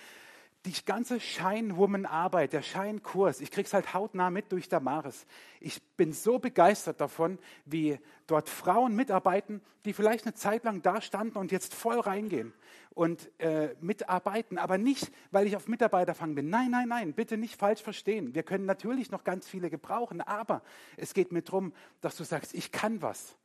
die 0.66 0.84
ganze 0.84 1.20
Shine-Woman-Arbeit, 1.20 2.52
der 2.52 2.62
Shine-Kurs, 2.62 3.40
ich 3.40 3.50
kriege 3.50 3.66
es 3.66 3.72
halt 3.72 3.94
hautnah 3.94 4.30
mit 4.30 4.50
durch 4.50 4.68
Damaris. 4.68 5.26
Ich 5.60 5.80
bin 5.96 6.12
so 6.12 6.38
begeistert 6.38 7.00
davon, 7.00 7.38
wie 7.64 7.98
dort 8.26 8.48
Frauen 8.48 8.96
mitarbeiten, 8.96 9.62
die 9.84 9.92
vielleicht 9.92 10.26
eine 10.26 10.34
Zeit 10.34 10.64
lang 10.64 10.82
da 10.82 11.00
standen 11.00 11.38
und 11.38 11.52
jetzt 11.52 11.72
voll 11.72 12.00
reingehen 12.00 12.52
und 12.90 13.30
äh, 13.38 13.74
mitarbeiten. 13.80 14.58
Aber 14.58 14.76
nicht, 14.76 15.12
weil 15.30 15.46
ich 15.46 15.54
auf 15.54 15.68
Mitarbeiterfang 15.68 16.34
bin. 16.34 16.50
Nein, 16.50 16.70
nein, 16.70 16.88
nein, 16.88 17.12
bitte 17.12 17.36
nicht 17.36 17.56
falsch 17.56 17.82
verstehen. 17.82 18.34
Wir 18.34 18.42
können 18.42 18.66
natürlich 18.66 19.12
noch 19.12 19.22
ganz 19.22 19.46
viele 19.46 19.70
gebrauchen, 19.70 20.20
aber 20.20 20.62
es 20.96 21.14
geht 21.14 21.30
mir 21.30 21.42
darum, 21.42 21.72
dass 22.00 22.16
du 22.16 22.24
sagst, 22.24 22.54
ich 22.54 22.72
kann 22.72 23.02
was, 23.02 23.36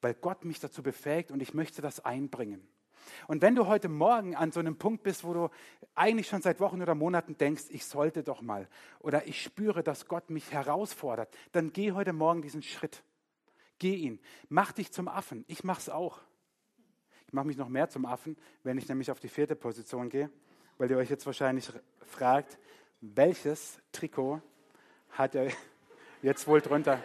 weil 0.00 0.14
Gott 0.14 0.46
mich 0.46 0.58
dazu 0.58 0.82
befähigt 0.82 1.30
und 1.30 1.42
ich 1.42 1.52
möchte 1.52 1.82
das 1.82 2.02
einbringen. 2.02 2.66
Und 3.26 3.42
wenn 3.42 3.54
du 3.54 3.66
heute 3.66 3.88
Morgen 3.88 4.34
an 4.34 4.52
so 4.52 4.60
einem 4.60 4.76
Punkt 4.76 5.02
bist, 5.02 5.24
wo 5.24 5.32
du 5.32 5.48
eigentlich 5.94 6.28
schon 6.28 6.42
seit 6.42 6.60
Wochen 6.60 6.82
oder 6.82 6.94
Monaten 6.94 7.36
denkst, 7.36 7.64
ich 7.70 7.84
sollte 7.84 8.22
doch 8.22 8.42
mal, 8.42 8.68
oder 9.00 9.26
ich 9.26 9.42
spüre, 9.42 9.82
dass 9.82 10.06
Gott 10.06 10.30
mich 10.30 10.52
herausfordert, 10.52 11.34
dann 11.52 11.72
geh 11.72 11.92
heute 11.92 12.12
Morgen 12.12 12.42
diesen 12.42 12.62
Schritt. 12.62 13.02
Geh 13.78 13.94
ihn. 13.94 14.20
Mach 14.48 14.72
dich 14.72 14.92
zum 14.92 15.08
Affen. 15.08 15.44
Ich 15.48 15.64
mach's 15.64 15.88
auch. 15.88 16.20
Ich 17.26 17.32
mache 17.32 17.46
mich 17.46 17.56
noch 17.56 17.68
mehr 17.68 17.88
zum 17.88 18.04
Affen, 18.04 18.36
wenn 18.62 18.78
ich 18.78 18.88
nämlich 18.88 19.10
auf 19.10 19.18
die 19.18 19.28
vierte 19.28 19.56
Position 19.56 20.08
gehe, 20.08 20.30
weil 20.78 20.90
ihr 20.90 20.98
euch 20.98 21.10
jetzt 21.10 21.26
wahrscheinlich 21.26 21.72
fragt, 22.00 22.58
welches 23.00 23.80
Trikot 23.90 24.42
hat 25.10 25.34
er 25.34 25.50
jetzt 26.22 26.46
wohl 26.46 26.60
drunter? 26.60 27.00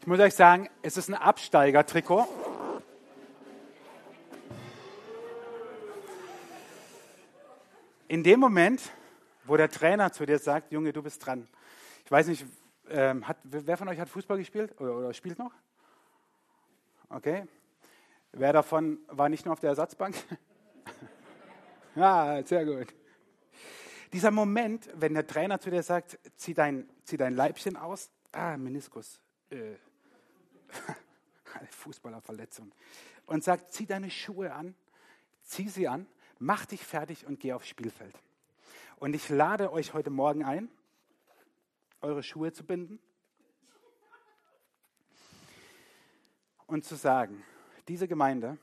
Ich 0.00 0.06
muss 0.06 0.18
euch 0.18 0.34
sagen, 0.34 0.68
es 0.82 0.96
ist 0.96 1.08
ein 1.08 1.14
Absteiger-Trikot. 1.14 2.26
In 8.10 8.24
dem 8.24 8.40
Moment, 8.40 8.90
wo 9.44 9.56
der 9.56 9.70
Trainer 9.70 10.10
zu 10.10 10.26
dir 10.26 10.40
sagt, 10.40 10.72
Junge, 10.72 10.92
du 10.92 11.00
bist 11.00 11.24
dran. 11.24 11.46
Ich 12.04 12.10
weiß 12.10 12.26
nicht, 12.26 12.44
ähm, 12.88 13.26
hat, 13.26 13.36
wer 13.44 13.76
von 13.76 13.86
euch 13.86 14.00
hat 14.00 14.08
Fußball 14.08 14.36
gespielt 14.36 14.78
oder, 14.80 14.96
oder 14.96 15.14
spielt 15.14 15.38
noch? 15.38 15.52
Okay. 17.08 17.46
Wer 18.32 18.52
davon 18.52 18.98
war 19.06 19.28
nicht 19.28 19.44
nur 19.44 19.52
auf 19.52 19.60
der 19.60 19.70
Ersatzbank? 19.70 20.16
ja, 21.94 22.42
sehr 22.44 22.64
gut. 22.64 22.88
Dieser 24.12 24.32
Moment, 24.32 24.90
wenn 24.94 25.14
der 25.14 25.28
Trainer 25.28 25.60
zu 25.60 25.70
dir 25.70 25.84
sagt, 25.84 26.18
zieh 26.34 26.52
dein, 26.52 26.90
zieh 27.04 27.16
dein 27.16 27.36
Leibchen 27.36 27.76
aus, 27.76 28.10
ah, 28.32 28.56
Meniskus, 28.56 29.20
äh, 29.50 29.76
Fußballerverletzung, 31.70 32.72
und 33.26 33.44
sagt, 33.44 33.72
zieh 33.72 33.86
deine 33.86 34.10
Schuhe 34.10 34.52
an, 34.52 34.74
zieh 35.44 35.68
sie 35.68 35.86
an 35.86 36.08
mach 36.40 36.66
dich 36.66 36.84
fertig 36.84 37.26
und 37.26 37.38
geh 37.38 37.52
aufs 37.52 37.68
Spielfeld. 37.68 38.18
Und 38.96 39.14
ich 39.14 39.28
lade 39.28 39.72
euch 39.72 39.94
heute 39.94 40.10
Morgen 40.10 40.44
ein, 40.44 40.68
eure 42.00 42.22
Schuhe 42.22 42.52
zu 42.52 42.64
binden 42.64 42.98
und 46.66 46.84
zu 46.84 46.96
sagen, 46.96 47.44
diese 47.88 48.08
Gemeinde, 48.08 48.58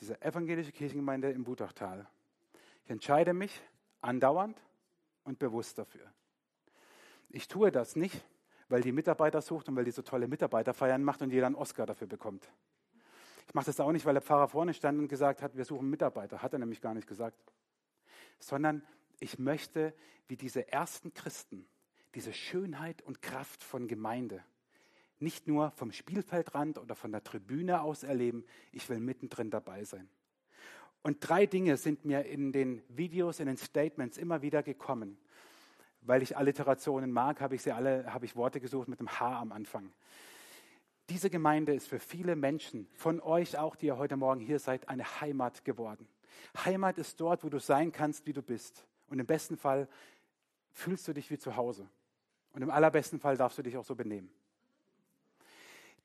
diese 0.00 0.20
evangelische 0.22 0.72
Kirchengemeinde 0.72 1.30
im 1.30 1.44
Butachtal, 1.44 2.06
ich 2.84 2.90
entscheide 2.90 3.32
mich 3.32 3.60
andauernd 4.02 4.60
und 5.24 5.38
bewusst 5.38 5.78
dafür. 5.78 6.12
Ich 7.30 7.48
tue 7.48 7.72
das 7.72 7.96
nicht, 7.96 8.22
weil 8.68 8.82
die 8.82 8.92
Mitarbeiter 8.92 9.40
sucht 9.40 9.68
und 9.68 9.76
weil 9.76 9.84
die 9.84 9.90
so 9.90 10.02
tolle 10.02 10.28
Mitarbeiterfeiern 10.28 11.02
macht 11.02 11.22
und 11.22 11.30
jeder 11.30 11.46
einen 11.46 11.54
Oscar 11.56 11.86
dafür 11.86 12.06
bekommt. 12.06 12.50
Ich 13.46 13.54
mache 13.54 13.66
das 13.66 13.80
auch 13.80 13.92
nicht, 13.92 14.04
weil 14.06 14.14
der 14.14 14.22
Pfarrer 14.22 14.48
vorne 14.48 14.74
stand 14.74 14.98
und 14.98 15.08
gesagt 15.08 15.42
hat, 15.42 15.56
wir 15.56 15.64
suchen 15.64 15.88
Mitarbeiter. 15.88 16.42
Hat 16.42 16.52
er 16.52 16.58
nämlich 16.58 16.80
gar 16.80 16.94
nicht 16.94 17.06
gesagt. 17.06 17.38
Sondern 18.38 18.82
ich 19.20 19.38
möchte, 19.38 19.94
wie 20.28 20.36
diese 20.36 20.72
ersten 20.72 21.12
Christen, 21.14 21.66
diese 22.14 22.32
Schönheit 22.32 23.02
und 23.02 23.22
Kraft 23.22 23.62
von 23.62 23.88
Gemeinde 23.88 24.42
nicht 25.20 25.46
nur 25.46 25.70
vom 25.72 25.92
Spielfeldrand 25.92 26.78
oder 26.78 26.94
von 26.94 27.12
der 27.12 27.24
Tribüne 27.24 27.80
aus 27.82 28.02
erleben, 28.02 28.44
ich 28.72 28.88
will 28.88 29.00
mittendrin 29.00 29.50
dabei 29.50 29.84
sein. 29.84 30.08
Und 31.02 31.28
drei 31.28 31.46
Dinge 31.46 31.76
sind 31.76 32.04
mir 32.04 32.24
in 32.24 32.52
den 32.52 32.82
Videos, 32.88 33.40
in 33.40 33.46
den 33.46 33.56
Statements 33.56 34.16
immer 34.16 34.42
wieder 34.42 34.62
gekommen. 34.62 35.18
Weil 36.00 36.22
ich 36.22 36.36
Alliterationen 36.36 37.10
mag, 37.12 37.40
habe 37.40 37.54
ich 37.54 37.62
sie 37.62 37.72
alle, 37.72 38.12
habe 38.12 38.26
ich 38.26 38.36
Worte 38.36 38.60
gesucht 38.60 38.88
mit 38.88 39.00
dem 39.00 39.08
H 39.08 39.40
am 39.40 39.52
Anfang. 39.52 39.92
Diese 41.10 41.28
Gemeinde 41.28 41.74
ist 41.74 41.88
für 41.88 41.98
viele 42.00 42.34
Menschen, 42.34 42.88
von 42.94 43.20
euch 43.20 43.58
auch, 43.58 43.76
die 43.76 43.86
ihr 43.86 43.98
heute 43.98 44.16
Morgen 44.16 44.40
hier 44.40 44.58
seid, 44.58 44.88
eine 44.88 45.20
Heimat 45.20 45.64
geworden. 45.64 46.08
Heimat 46.64 46.98
ist 46.98 47.20
dort, 47.20 47.44
wo 47.44 47.48
du 47.48 47.60
sein 47.60 47.92
kannst, 47.92 48.26
wie 48.26 48.32
du 48.32 48.42
bist. 48.42 48.86
Und 49.08 49.18
im 49.18 49.26
besten 49.26 49.56
Fall 49.56 49.88
fühlst 50.72 51.06
du 51.06 51.12
dich 51.12 51.30
wie 51.30 51.38
zu 51.38 51.56
Hause. 51.56 51.88
Und 52.52 52.62
im 52.62 52.70
allerbesten 52.70 53.20
Fall 53.20 53.36
darfst 53.36 53.58
du 53.58 53.62
dich 53.62 53.76
auch 53.76 53.84
so 53.84 53.94
benehmen. 53.94 54.30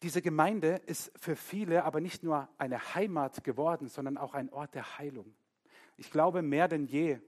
Diese 0.01 0.21
Gemeinde 0.21 0.81
ist 0.85 1.11
für 1.17 1.35
viele 1.35 1.83
aber 1.83 2.01
nicht 2.01 2.23
nur 2.23 2.47
eine 2.57 2.95
Heimat 2.95 3.43
geworden, 3.43 3.87
sondern 3.87 4.17
auch 4.17 4.33
ein 4.33 4.49
Ort 4.49 4.73
der 4.73 4.97
Heilung. 4.97 5.33
Ich 5.97 6.11
glaube 6.11 6.41
mehr 6.41 6.67
denn 6.67 6.85
je, 6.85 7.19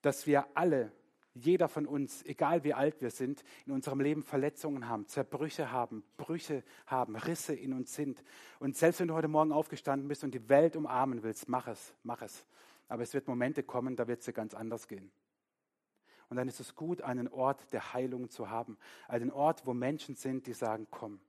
dass 0.00 0.26
wir 0.26 0.46
alle 0.54 0.92
jeder 1.34 1.68
von 1.68 1.86
uns, 1.86 2.24
egal 2.24 2.62
wie 2.62 2.74
alt 2.74 3.00
wir 3.00 3.10
sind, 3.10 3.42
in 3.66 3.72
unserem 3.72 4.00
Leben 4.00 4.22
Verletzungen 4.22 4.88
haben, 4.88 5.06
Zerbrüche 5.08 5.72
haben, 5.72 6.04
Brüche 6.16 6.62
haben, 6.86 7.16
Risse 7.16 7.54
in 7.54 7.72
uns 7.72 7.94
sind. 7.94 8.22
Und 8.60 8.76
selbst 8.76 9.00
wenn 9.00 9.08
du 9.08 9.14
heute 9.14 9.28
Morgen 9.28 9.52
aufgestanden 9.52 10.06
bist 10.06 10.22
und 10.22 10.32
die 10.32 10.48
Welt 10.48 10.76
umarmen 10.76 11.22
willst, 11.24 11.48
mach 11.48 11.66
es, 11.66 11.92
mach 12.04 12.22
es. 12.22 12.46
Aber 12.88 13.02
es 13.02 13.14
wird 13.14 13.26
Momente 13.26 13.64
kommen, 13.64 13.96
da 13.96 14.06
wird 14.06 14.20
es 14.20 14.26
dir 14.26 14.32
ganz 14.32 14.54
anders 14.54 14.86
gehen. 14.86 15.10
Und 16.28 16.36
dann 16.36 16.48
ist 16.48 16.60
es 16.60 16.74
gut, 16.74 17.02
einen 17.02 17.28
Ort 17.28 17.72
der 17.72 17.92
Heilung 17.92 18.30
zu 18.30 18.48
haben. 18.48 18.78
Einen 19.08 19.30
Ort, 19.30 19.66
wo 19.66 19.74
Menschen 19.74 20.14
sind, 20.14 20.46
die 20.46 20.52
sagen, 20.52 20.86
komm, 20.90 21.20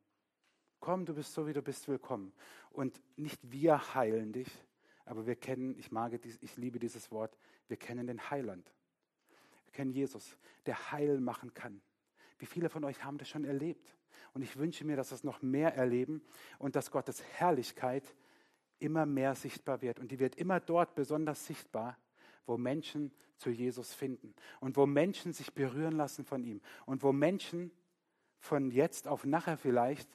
komm, 0.79 1.05
du 1.05 1.15
bist 1.15 1.33
so, 1.33 1.47
wie 1.47 1.53
du 1.53 1.61
bist, 1.63 1.87
willkommen. 1.87 2.31
Und 2.69 3.01
nicht 3.15 3.39
wir 3.51 3.95
heilen 3.95 4.33
dich, 4.33 4.49
aber 5.05 5.25
wir 5.25 5.35
kennen, 5.35 5.75
ich 5.77 5.91
mag, 5.91 6.13
ich 6.13 6.57
liebe 6.57 6.77
dieses 6.79 7.11
Wort, 7.11 7.37
wir 7.67 7.77
kennen 7.77 8.07
den 8.07 8.29
Heiland 8.29 8.74
kennen 9.75 9.91
Jesus, 9.91 10.37
der 10.65 10.91
Heil 10.91 11.19
machen 11.19 11.53
kann. 11.53 11.81
Wie 12.39 12.45
viele 12.45 12.69
von 12.69 12.83
euch 12.83 13.03
haben 13.03 13.17
das 13.17 13.29
schon 13.29 13.45
erlebt? 13.45 13.95
Und 14.33 14.41
ich 14.41 14.57
wünsche 14.57 14.85
mir, 14.85 14.95
dass 14.95 15.11
es 15.11 15.23
noch 15.23 15.41
mehr 15.41 15.75
erleben 15.75 16.23
und 16.57 16.75
dass 16.75 16.91
Gottes 16.91 17.23
Herrlichkeit 17.23 18.15
immer 18.79 19.05
mehr 19.05 19.35
sichtbar 19.35 19.81
wird. 19.81 19.99
Und 19.99 20.11
die 20.11 20.19
wird 20.19 20.35
immer 20.35 20.59
dort 20.59 20.95
besonders 20.95 21.45
sichtbar, 21.45 21.97
wo 22.45 22.57
Menschen 22.57 23.11
zu 23.37 23.49
Jesus 23.49 23.93
finden 23.93 24.33
und 24.59 24.77
wo 24.77 24.85
Menschen 24.85 25.33
sich 25.33 25.53
berühren 25.53 25.95
lassen 25.95 26.25
von 26.25 26.43
ihm 26.43 26.61
und 26.85 27.03
wo 27.03 27.11
Menschen 27.11 27.71
von 28.39 28.71
jetzt 28.71 29.07
auf 29.07 29.25
nachher 29.25 29.57
vielleicht 29.57 30.09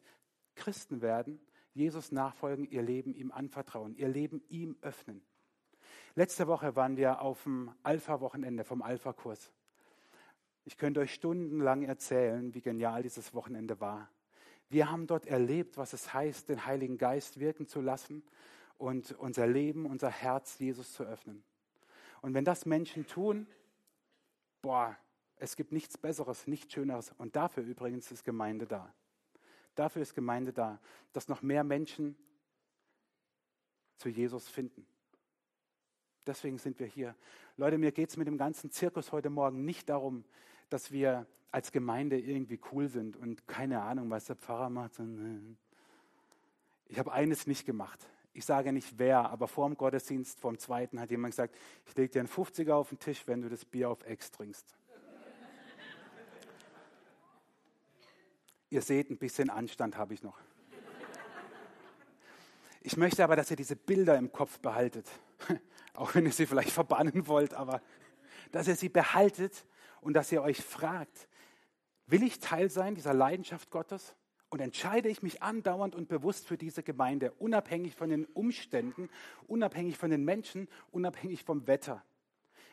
Christen 0.55 1.01
werden, 1.01 1.41
Jesus 1.73 2.13
nachfolgen, 2.13 2.69
ihr 2.71 2.83
Leben 2.83 3.15
ihm 3.15 3.33
anvertrauen, 3.33 3.95
ihr 3.95 4.09
Leben 4.09 4.43
ihm 4.49 4.77
öffnen. 4.83 5.23
Letzte 6.17 6.49
Woche 6.49 6.75
waren 6.75 6.97
wir 6.97 7.23
auf 7.23 7.45
dem 7.45 7.73
Alpha-Wochenende 7.83 8.65
vom 8.65 8.83
Alpha-Kurs. 8.83 9.53
Ich 10.65 10.77
könnte 10.77 11.01
euch 11.01 11.15
stundenlang 11.15 11.83
erzählen, 11.83 12.53
wie 12.55 12.61
genial 12.61 13.03
dieses 13.03 13.33
Wochenende 13.33 13.81
war. 13.81 14.11
Wir 14.69 14.91
haben 14.91 15.07
dort 15.07 15.27
erlebt, 15.27 15.79
was 15.79 15.93
es 15.93 16.13
heißt, 16.13 16.49
den 16.49 16.67
Heiligen 16.67 16.99
Geist 16.99 17.39
wirken 17.39 17.67
zu 17.67 17.81
lassen 17.81 18.25
und 18.77 19.13
unser 19.13 19.47
Leben, 19.47 19.87
unser 19.87 20.11
Herz 20.11 20.59
Jesus 20.59 20.93
zu 20.93 21.05
öffnen. 21.05 21.45
Und 22.23 22.35
wenn 22.35 22.45
das 22.45 22.67
Menschen 22.67 23.07
tun, 23.07 23.47
boah, 24.63 24.97
Es 25.43 25.57
gibt 25.57 25.73
nichts 25.73 25.97
Besseres, 25.97 26.47
nichts 26.47 26.75
Schöneres. 26.75 27.13
Und 27.17 27.35
dafür 27.35 27.65
übrigens 27.65 28.13
ist 28.13 28.25
Gemeinde 28.25 28.67
da. 28.67 28.93
Dafür 29.75 30.03
ist 30.03 30.15
Gemeinde 30.15 30.53
da, 30.53 30.79
dass 31.15 31.29
noch 31.29 31.41
mehr 31.41 31.65
Menschen 31.65 32.15
zu 33.97 34.11
Jesus 34.11 34.49
finden. 34.49 34.87
Deswegen 36.27 36.59
sind 36.59 36.79
wir 36.79 36.87
hier. 36.87 37.15
Leute, 37.57 37.79
mir 37.79 37.93
geht 37.93 38.11
es 38.11 38.17
mit 38.17 38.27
dem 38.27 38.39
ganzen 38.39 38.71
Zirkus 38.71 39.13
heute 39.13 39.31
Morgen 39.31 39.65
nicht 39.65 39.89
darum, 39.89 40.25
dass 40.69 40.93
wir 40.93 41.27
als 41.51 41.73
Gemeinde 41.73 42.19
irgendwie 42.19 42.61
cool 42.73 42.89
sind 42.89 43.17
und 43.17 43.47
keine 43.49 43.83
Ahnung, 43.83 44.11
was 44.11 44.27
der 44.27 44.37
Pfarrer 44.37 44.71
macht. 44.71 44.99
Äh. 44.99 45.05
Ich 46.87 46.99
habe 46.99 47.13
eines 47.13 47.47
nicht 47.47 47.67
gemacht. 47.67 47.99
Ich 48.33 48.45
sage 48.45 48.73
nicht 48.73 48.99
wer, 48.99 49.29
aber 49.31 49.49
vor 49.49 49.69
dem 49.69 49.77
Gottesdienst, 49.77 50.39
vor 50.39 50.53
dem 50.53 50.59
zweiten, 50.59 51.01
hat 51.01 51.11
jemand 51.11 51.33
gesagt, 51.33 51.57
ich 51.87 51.97
lege 51.97 52.13
dir 52.13 52.21
einen 52.21 52.29
50er 52.29 52.73
auf 52.73 52.91
den 52.91 52.99
Tisch, 52.99 53.27
wenn 53.27 53.43
du 53.43 53.49
das 53.49 53.65
Bier 53.65 53.91
auf 53.91 54.05
Ex 54.05 54.31
trinkst. 54.31 54.77
Ihr 58.73 58.83
seht, 58.83 59.11
ein 59.11 59.19
bisschen 59.19 59.51
Anstand 59.51 59.97
habe 59.97 60.15
ich 60.15 60.23
noch. 60.23 60.39
Ich 62.83 62.97
möchte 62.97 63.25
aber, 63.25 63.35
dass 63.35 63.51
ihr 63.51 63.57
diese 63.57 63.75
Bilder 63.75 64.17
im 64.17 64.31
Kopf 64.31 64.61
behaltet. 64.61 65.07
Auch 65.95 66.15
wenn 66.15 66.27
ihr 66.27 66.33
sie 66.33 66.47
vielleicht 66.47 66.71
verbannen 66.71 67.27
wollt, 67.27 67.55
aber 67.55 67.83
dass 68.53 68.69
ihr 68.69 68.77
sie 68.77 68.89
behaltet 68.89 69.65
und 70.01 70.15
dass 70.15 70.33
ihr 70.33 70.43
euch 70.43 70.63
fragt, 70.63 71.29
will 72.07 72.23
ich 72.23 72.41
Teil 72.41 72.71
sein 72.71 72.95
dieser 72.95 73.15
Leidenschaft 73.15 73.71
Gottes? 73.71 74.17
Und 74.53 74.59
entscheide 74.59 75.09
ich 75.09 75.23
mich 75.23 75.43
andauernd 75.43 75.95
und 75.95 76.09
bewusst 76.09 76.49
für 76.49 76.59
diese 76.59 76.83
Gemeinde, 76.83 77.31
unabhängig 77.39 77.95
von 77.95 78.11
den 78.11 78.25
Umständen, 78.25 79.09
unabhängig 79.47 79.97
von 79.97 80.11
den 80.11 80.25
Menschen, 80.25 80.69
unabhängig 80.91 81.45
vom 81.45 81.69
Wetter. 81.69 82.05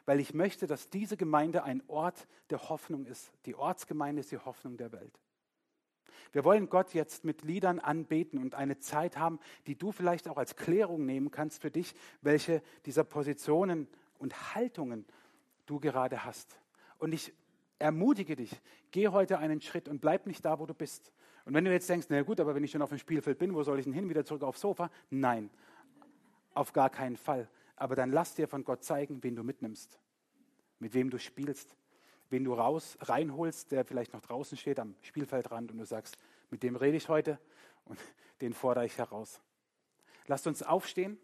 Weil 0.06 0.20
ich 0.20 0.34
möchte, 0.34 0.66
dass 0.66 0.90
diese 0.90 1.18
Gemeinde 1.18 1.64
ein 1.64 1.84
Ort 1.88 2.28
der 2.50 2.70
Hoffnung 2.70 3.06
ist. 3.06 3.32
Die 3.46 3.54
Ortsgemeinde 3.54 4.22
ist 4.22 4.32
die 4.32 4.40
Hoffnung 4.40 4.76
der 4.78 4.92
Welt. 4.92 5.20
Wir 6.32 6.44
wollen 6.44 6.70
Gott 6.70 6.94
jetzt 6.94 7.24
mit 7.24 7.44
Liedern 7.44 7.80
anbeten 7.80 8.40
und 8.40 8.56
eine 8.56 8.80
Zeit 8.80 9.18
haben, 9.18 9.40
die 9.66 9.76
du 9.76 9.92
vielleicht 9.92 10.28
auch 10.28 10.38
als 10.38 10.56
Klärung 10.56 11.06
nehmen 11.06 11.32
kannst 11.32 11.62
für 11.62 11.72
dich, 11.72 11.96
welche 12.22 12.62
dieser 12.86 13.04
Positionen 13.04 13.88
und 14.18 14.56
Haltungen 14.56 15.06
du 15.66 15.80
gerade 15.80 16.26
hast. 16.26 16.60
Und 16.98 17.14
ich 17.14 17.34
ermutige 17.80 18.36
dich, 18.36 18.52
geh 18.92 19.08
heute 19.10 19.38
einen 19.40 19.62
Schritt 19.62 19.88
und 19.88 20.00
bleib 20.00 20.26
nicht 20.26 20.44
da, 20.44 20.60
wo 20.60 20.66
du 20.66 20.74
bist. 20.74 21.12
Und 21.46 21.54
wenn 21.54 21.64
du 21.64 21.72
jetzt 21.72 21.90
denkst, 21.90 22.08
na 22.10 22.22
gut, 22.24 22.40
aber 22.40 22.56
wenn 22.56 22.64
ich 22.64 22.72
schon 22.72 22.82
auf 22.82 22.90
dem 22.90 22.98
Spielfeld 22.98 23.38
bin, 23.38 23.54
wo 23.54 23.64
soll 23.64 23.80
ich 23.80 23.86
denn 23.86 23.94
hin? 23.94 24.10
Wieder 24.10 24.26
zurück 24.26 24.44
aufs 24.44 24.62
Sofa? 24.62 24.90
Nein, 25.10 25.50
auf 26.54 26.74
gar 26.74 26.90
keinen 26.90 27.16
Fall. 27.16 27.48
Aber 27.76 27.96
dann 27.96 28.12
lass 28.12 28.36
dir 28.36 28.48
von 28.48 28.64
Gott 28.64 28.84
zeigen, 28.84 29.24
wen 29.24 29.36
du 29.36 29.44
mitnimmst, 29.44 30.00
mit 30.80 30.94
wem 30.94 31.10
du 31.10 31.20
spielst, 31.20 31.76
wen 32.30 32.44
du 32.44 32.54
raus, 32.54 32.98
reinholst, 33.02 33.72
der 33.72 33.86
vielleicht 33.86 34.14
noch 34.14 34.22
draußen 34.22 34.58
steht 34.58 34.80
am 34.80 34.96
Spielfeldrand 35.02 35.72
und 35.72 35.78
du 35.78 35.86
sagst, 35.86 36.18
mit 36.50 36.64
dem 36.64 36.76
rede 36.76 36.98
ich 36.98 37.10
heute 37.10 37.40
und 37.86 38.00
den 38.42 38.54
fordere 38.54 38.86
ich 38.86 38.98
heraus. 38.98 39.42
Lasst 40.28 40.48
uns 40.48 40.64
aufstehen 40.64 41.18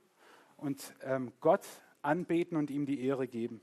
und 0.58 0.96
ähm, 1.02 1.34
Gott 1.42 1.66
anbeten 2.02 2.58
und 2.58 2.70
ihm 2.70 2.86
die 2.86 3.06
Ehre 3.06 3.28
geben. 3.28 3.62